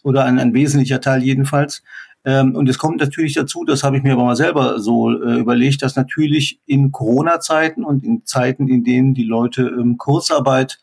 oder 0.02 0.24
ein, 0.24 0.38
ein 0.38 0.54
wesentlicher 0.54 1.00
Teil 1.00 1.22
jedenfalls. 1.22 1.82
Ähm, 2.24 2.54
und 2.54 2.68
es 2.68 2.78
kommt 2.78 3.00
natürlich 3.00 3.34
dazu, 3.34 3.64
das 3.64 3.82
habe 3.82 3.96
ich 3.96 4.02
mir 4.02 4.12
aber 4.12 4.24
mal 4.24 4.36
selber 4.36 4.78
so 4.78 5.10
äh, 5.10 5.38
überlegt, 5.38 5.82
dass 5.82 5.96
natürlich 5.96 6.60
in 6.66 6.92
Corona-Zeiten 6.92 7.84
und 7.84 8.04
in 8.04 8.24
Zeiten, 8.24 8.68
in 8.68 8.84
denen 8.84 9.14
die 9.14 9.24
Leute 9.24 9.62
ähm, 9.62 9.96
Kurzarbeit 9.96 10.78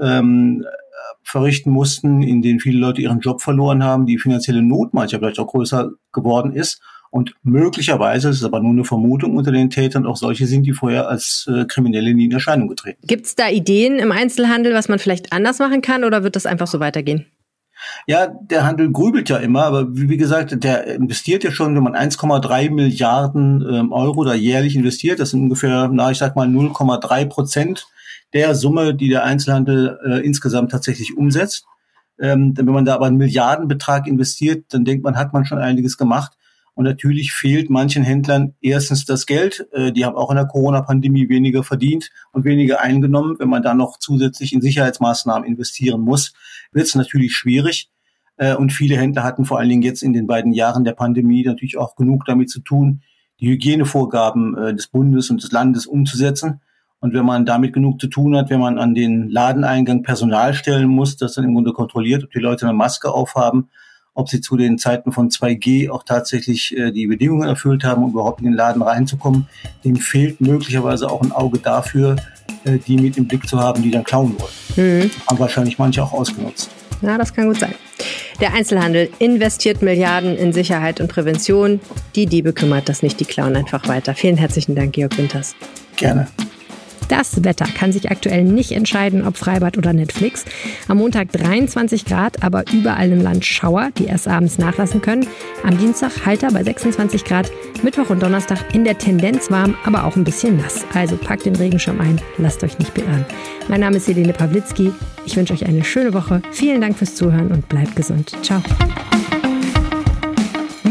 ähm, 0.00 0.64
verrichten 1.22 1.70
mussten, 1.70 2.22
in 2.22 2.42
denen 2.42 2.60
viele 2.60 2.78
Leute 2.78 3.02
ihren 3.02 3.20
Job 3.20 3.42
verloren 3.42 3.84
haben, 3.84 4.06
die 4.06 4.18
finanzielle 4.18 4.62
Not 4.62 4.94
mancher 4.94 5.18
vielleicht 5.18 5.38
auch 5.38 5.46
größer 5.46 5.90
geworden 6.12 6.52
ist. 6.52 6.80
Und 7.12 7.34
möglicherweise, 7.42 8.28
das 8.28 8.38
ist 8.38 8.44
aber 8.44 8.60
nur 8.60 8.70
eine 8.70 8.86
Vermutung 8.86 9.36
unter 9.36 9.52
den 9.52 9.68
Tätern, 9.68 10.06
auch 10.06 10.16
solche 10.16 10.46
sind, 10.46 10.62
die 10.62 10.72
vorher 10.72 11.10
als 11.10 11.46
äh, 11.46 11.66
Kriminelle 11.66 12.14
nie 12.14 12.24
in 12.24 12.32
Erscheinung 12.32 12.68
getreten. 12.68 13.06
Gibt 13.06 13.26
es 13.26 13.34
da 13.34 13.50
Ideen 13.50 13.98
im 13.98 14.10
Einzelhandel, 14.12 14.72
was 14.72 14.88
man 14.88 14.98
vielleicht 14.98 15.30
anders 15.30 15.58
machen 15.58 15.82
kann 15.82 16.04
oder 16.04 16.24
wird 16.24 16.36
das 16.36 16.46
einfach 16.46 16.66
so 16.66 16.80
weitergehen? 16.80 17.26
Ja, 18.06 18.28
der 18.28 18.64
Handel 18.64 18.90
grübelt 18.90 19.28
ja 19.28 19.36
immer, 19.36 19.64
aber 19.64 19.94
wie, 19.94 20.08
wie 20.08 20.16
gesagt, 20.16 20.64
der 20.64 20.86
investiert 20.86 21.44
ja 21.44 21.50
schon, 21.50 21.76
wenn 21.76 21.82
man 21.82 21.94
1,3 21.94 22.70
Milliarden 22.70 23.62
ähm, 23.70 23.92
Euro 23.92 24.24
da 24.24 24.32
jährlich 24.32 24.74
investiert, 24.74 25.20
das 25.20 25.32
sind 25.32 25.42
ungefähr, 25.42 25.90
na, 25.92 26.10
ich 26.10 26.18
sag 26.18 26.34
mal 26.34 26.48
0,3 26.48 27.26
Prozent 27.26 27.86
der 28.32 28.54
Summe, 28.54 28.94
die 28.94 29.10
der 29.10 29.24
Einzelhandel 29.24 29.98
äh, 30.02 30.24
insgesamt 30.24 30.70
tatsächlich 30.70 31.14
umsetzt. 31.14 31.66
Ähm, 32.18 32.54
wenn 32.56 32.64
man 32.64 32.86
da 32.86 32.94
aber 32.94 33.04
einen 33.04 33.18
Milliardenbetrag 33.18 34.06
investiert, 34.06 34.64
dann 34.70 34.86
denkt 34.86 35.04
man, 35.04 35.18
hat 35.18 35.34
man 35.34 35.44
schon 35.44 35.58
einiges 35.58 35.98
gemacht. 35.98 36.38
Und 36.74 36.84
natürlich 36.84 37.32
fehlt 37.32 37.68
manchen 37.68 38.02
Händlern 38.02 38.54
erstens 38.60 39.04
das 39.04 39.26
Geld. 39.26 39.66
Äh, 39.72 39.92
die 39.92 40.04
haben 40.04 40.16
auch 40.16 40.30
in 40.30 40.36
der 40.36 40.46
Corona-Pandemie 40.46 41.28
weniger 41.28 41.62
verdient 41.62 42.10
und 42.32 42.44
weniger 42.44 42.80
eingenommen. 42.80 43.36
Wenn 43.38 43.50
man 43.50 43.62
da 43.62 43.74
noch 43.74 43.98
zusätzlich 43.98 44.52
in 44.52 44.62
Sicherheitsmaßnahmen 44.62 45.46
investieren 45.46 46.00
muss, 46.00 46.32
wird 46.72 46.86
es 46.86 46.94
natürlich 46.94 47.34
schwierig. 47.34 47.90
Äh, 48.36 48.54
und 48.54 48.72
viele 48.72 48.96
Händler 48.96 49.22
hatten 49.22 49.44
vor 49.44 49.58
allen 49.58 49.68
Dingen 49.68 49.82
jetzt 49.82 50.02
in 50.02 50.14
den 50.14 50.26
beiden 50.26 50.52
Jahren 50.52 50.84
der 50.84 50.94
Pandemie 50.94 51.44
natürlich 51.44 51.76
auch 51.76 51.94
genug 51.94 52.24
damit 52.24 52.50
zu 52.50 52.60
tun, 52.60 53.02
die 53.40 53.48
Hygienevorgaben 53.48 54.56
äh, 54.56 54.74
des 54.74 54.88
Bundes 54.88 55.28
und 55.30 55.42
des 55.42 55.52
Landes 55.52 55.86
umzusetzen. 55.86 56.60
Und 57.00 57.12
wenn 57.14 57.26
man 57.26 57.44
damit 57.44 57.72
genug 57.72 58.00
zu 58.00 58.06
tun 58.06 58.36
hat, 58.36 58.48
wenn 58.48 58.60
man 58.60 58.78
an 58.78 58.94
den 58.94 59.28
Ladeneingang 59.28 60.04
Personal 60.04 60.54
stellen 60.54 60.88
muss, 60.88 61.16
das 61.16 61.34
dann 61.34 61.44
im 61.44 61.52
Grunde 61.52 61.72
kontrolliert, 61.72 62.24
ob 62.24 62.30
die 62.30 62.38
Leute 62.38 62.64
eine 62.64 62.74
Maske 62.74 63.10
aufhaben, 63.10 63.68
ob 64.14 64.28
sie 64.28 64.40
zu 64.40 64.56
den 64.56 64.78
Zeiten 64.78 65.12
von 65.12 65.30
2G 65.30 65.90
auch 65.90 66.02
tatsächlich 66.02 66.76
äh, 66.76 66.90
die 66.90 67.06
Bedingungen 67.06 67.48
erfüllt 67.48 67.84
haben, 67.84 68.04
um 68.04 68.10
überhaupt 68.10 68.40
in 68.40 68.46
den 68.46 68.54
Laden 68.54 68.82
reinzukommen, 68.82 69.46
dem 69.84 69.96
fehlt 69.96 70.40
möglicherweise 70.40 71.10
auch 71.10 71.22
ein 71.22 71.32
Auge 71.32 71.58
dafür, 71.58 72.16
äh, 72.64 72.78
die 72.78 72.96
mit 72.96 73.16
im 73.16 73.26
Blick 73.26 73.48
zu 73.48 73.58
haben, 73.58 73.82
die 73.82 73.90
dann 73.90 74.04
klauen 74.04 74.36
wollen. 74.38 75.02
Mhm. 75.04 75.10
Haben 75.28 75.38
wahrscheinlich 75.38 75.78
manche 75.78 76.02
auch 76.02 76.12
ausgenutzt. 76.12 76.70
Ja, 77.00 77.18
das 77.18 77.34
kann 77.34 77.48
gut 77.48 77.58
sein. 77.58 77.74
Der 78.40 78.54
Einzelhandel 78.54 79.10
investiert 79.18 79.82
Milliarden 79.82 80.36
in 80.36 80.52
Sicherheit 80.52 81.00
und 81.00 81.08
Prävention. 81.08 81.80
Die 82.14 82.26
Diebe 82.26 82.52
kümmert 82.52 82.88
das 82.88 83.02
nicht, 83.02 83.18
die 83.18 83.24
klauen 83.24 83.56
einfach 83.56 83.88
weiter. 83.88 84.14
Vielen 84.14 84.36
herzlichen 84.36 84.74
Dank, 84.74 84.92
Georg 84.92 85.16
Winters. 85.18 85.54
Gerne. 85.96 86.28
Das 87.12 87.44
Wetter 87.44 87.66
kann 87.66 87.92
sich 87.92 88.10
aktuell 88.10 88.42
nicht 88.42 88.72
entscheiden, 88.72 89.26
ob 89.26 89.36
Freibad 89.36 89.76
oder 89.76 89.92
Netflix. 89.92 90.46
Am 90.88 90.96
Montag 90.96 91.30
23 91.30 92.06
Grad, 92.06 92.42
aber 92.42 92.64
überall 92.72 93.12
im 93.12 93.20
Land 93.20 93.44
Schauer, 93.44 93.90
die 93.98 94.06
erst 94.06 94.28
abends 94.28 94.56
nachlassen 94.56 95.02
können. 95.02 95.26
Am 95.62 95.76
Dienstag 95.76 96.24
Halter 96.24 96.50
bei 96.52 96.64
26 96.64 97.26
Grad. 97.26 97.52
Mittwoch 97.82 98.08
und 98.08 98.22
Donnerstag 98.22 98.74
in 98.74 98.84
der 98.84 98.96
Tendenz 98.96 99.50
warm, 99.50 99.74
aber 99.84 100.04
auch 100.04 100.16
ein 100.16 100.24
bisschen 100.24 100.56
nass. 100.56 100.86
Also 100.94 101.18
packt 101.18 101.44
den 101.44 101.56
Regenschirm 101.56 102.00
ein, 102.00 102.18
lasst 102.38 102.64
euch 102.64 102.78
nicht 102.78 102.94
beirren. 102.94 103.26
Mein 103.68 103.80
Name 103.80 103.98
ist 103.98 104.08
Helene 104.08 104.32
Pawlitzki. 104.32 104.90
Ich 105.26 105.36
wünsche 105.36 105.52
euch 105.52 105.66
eine 105.66 105.84
schöne 105.84 106.14
Woche. 106.14 106.40
Vielen 106.50 106.80
Dank 106.80 106.96
fürs 106.96 107.14
Zuhören 107.14 107.50
und 107.50 107.68
bleibt 107.68 107.94
gesund. 107.94 108.32
Ciao. 108.40 108.62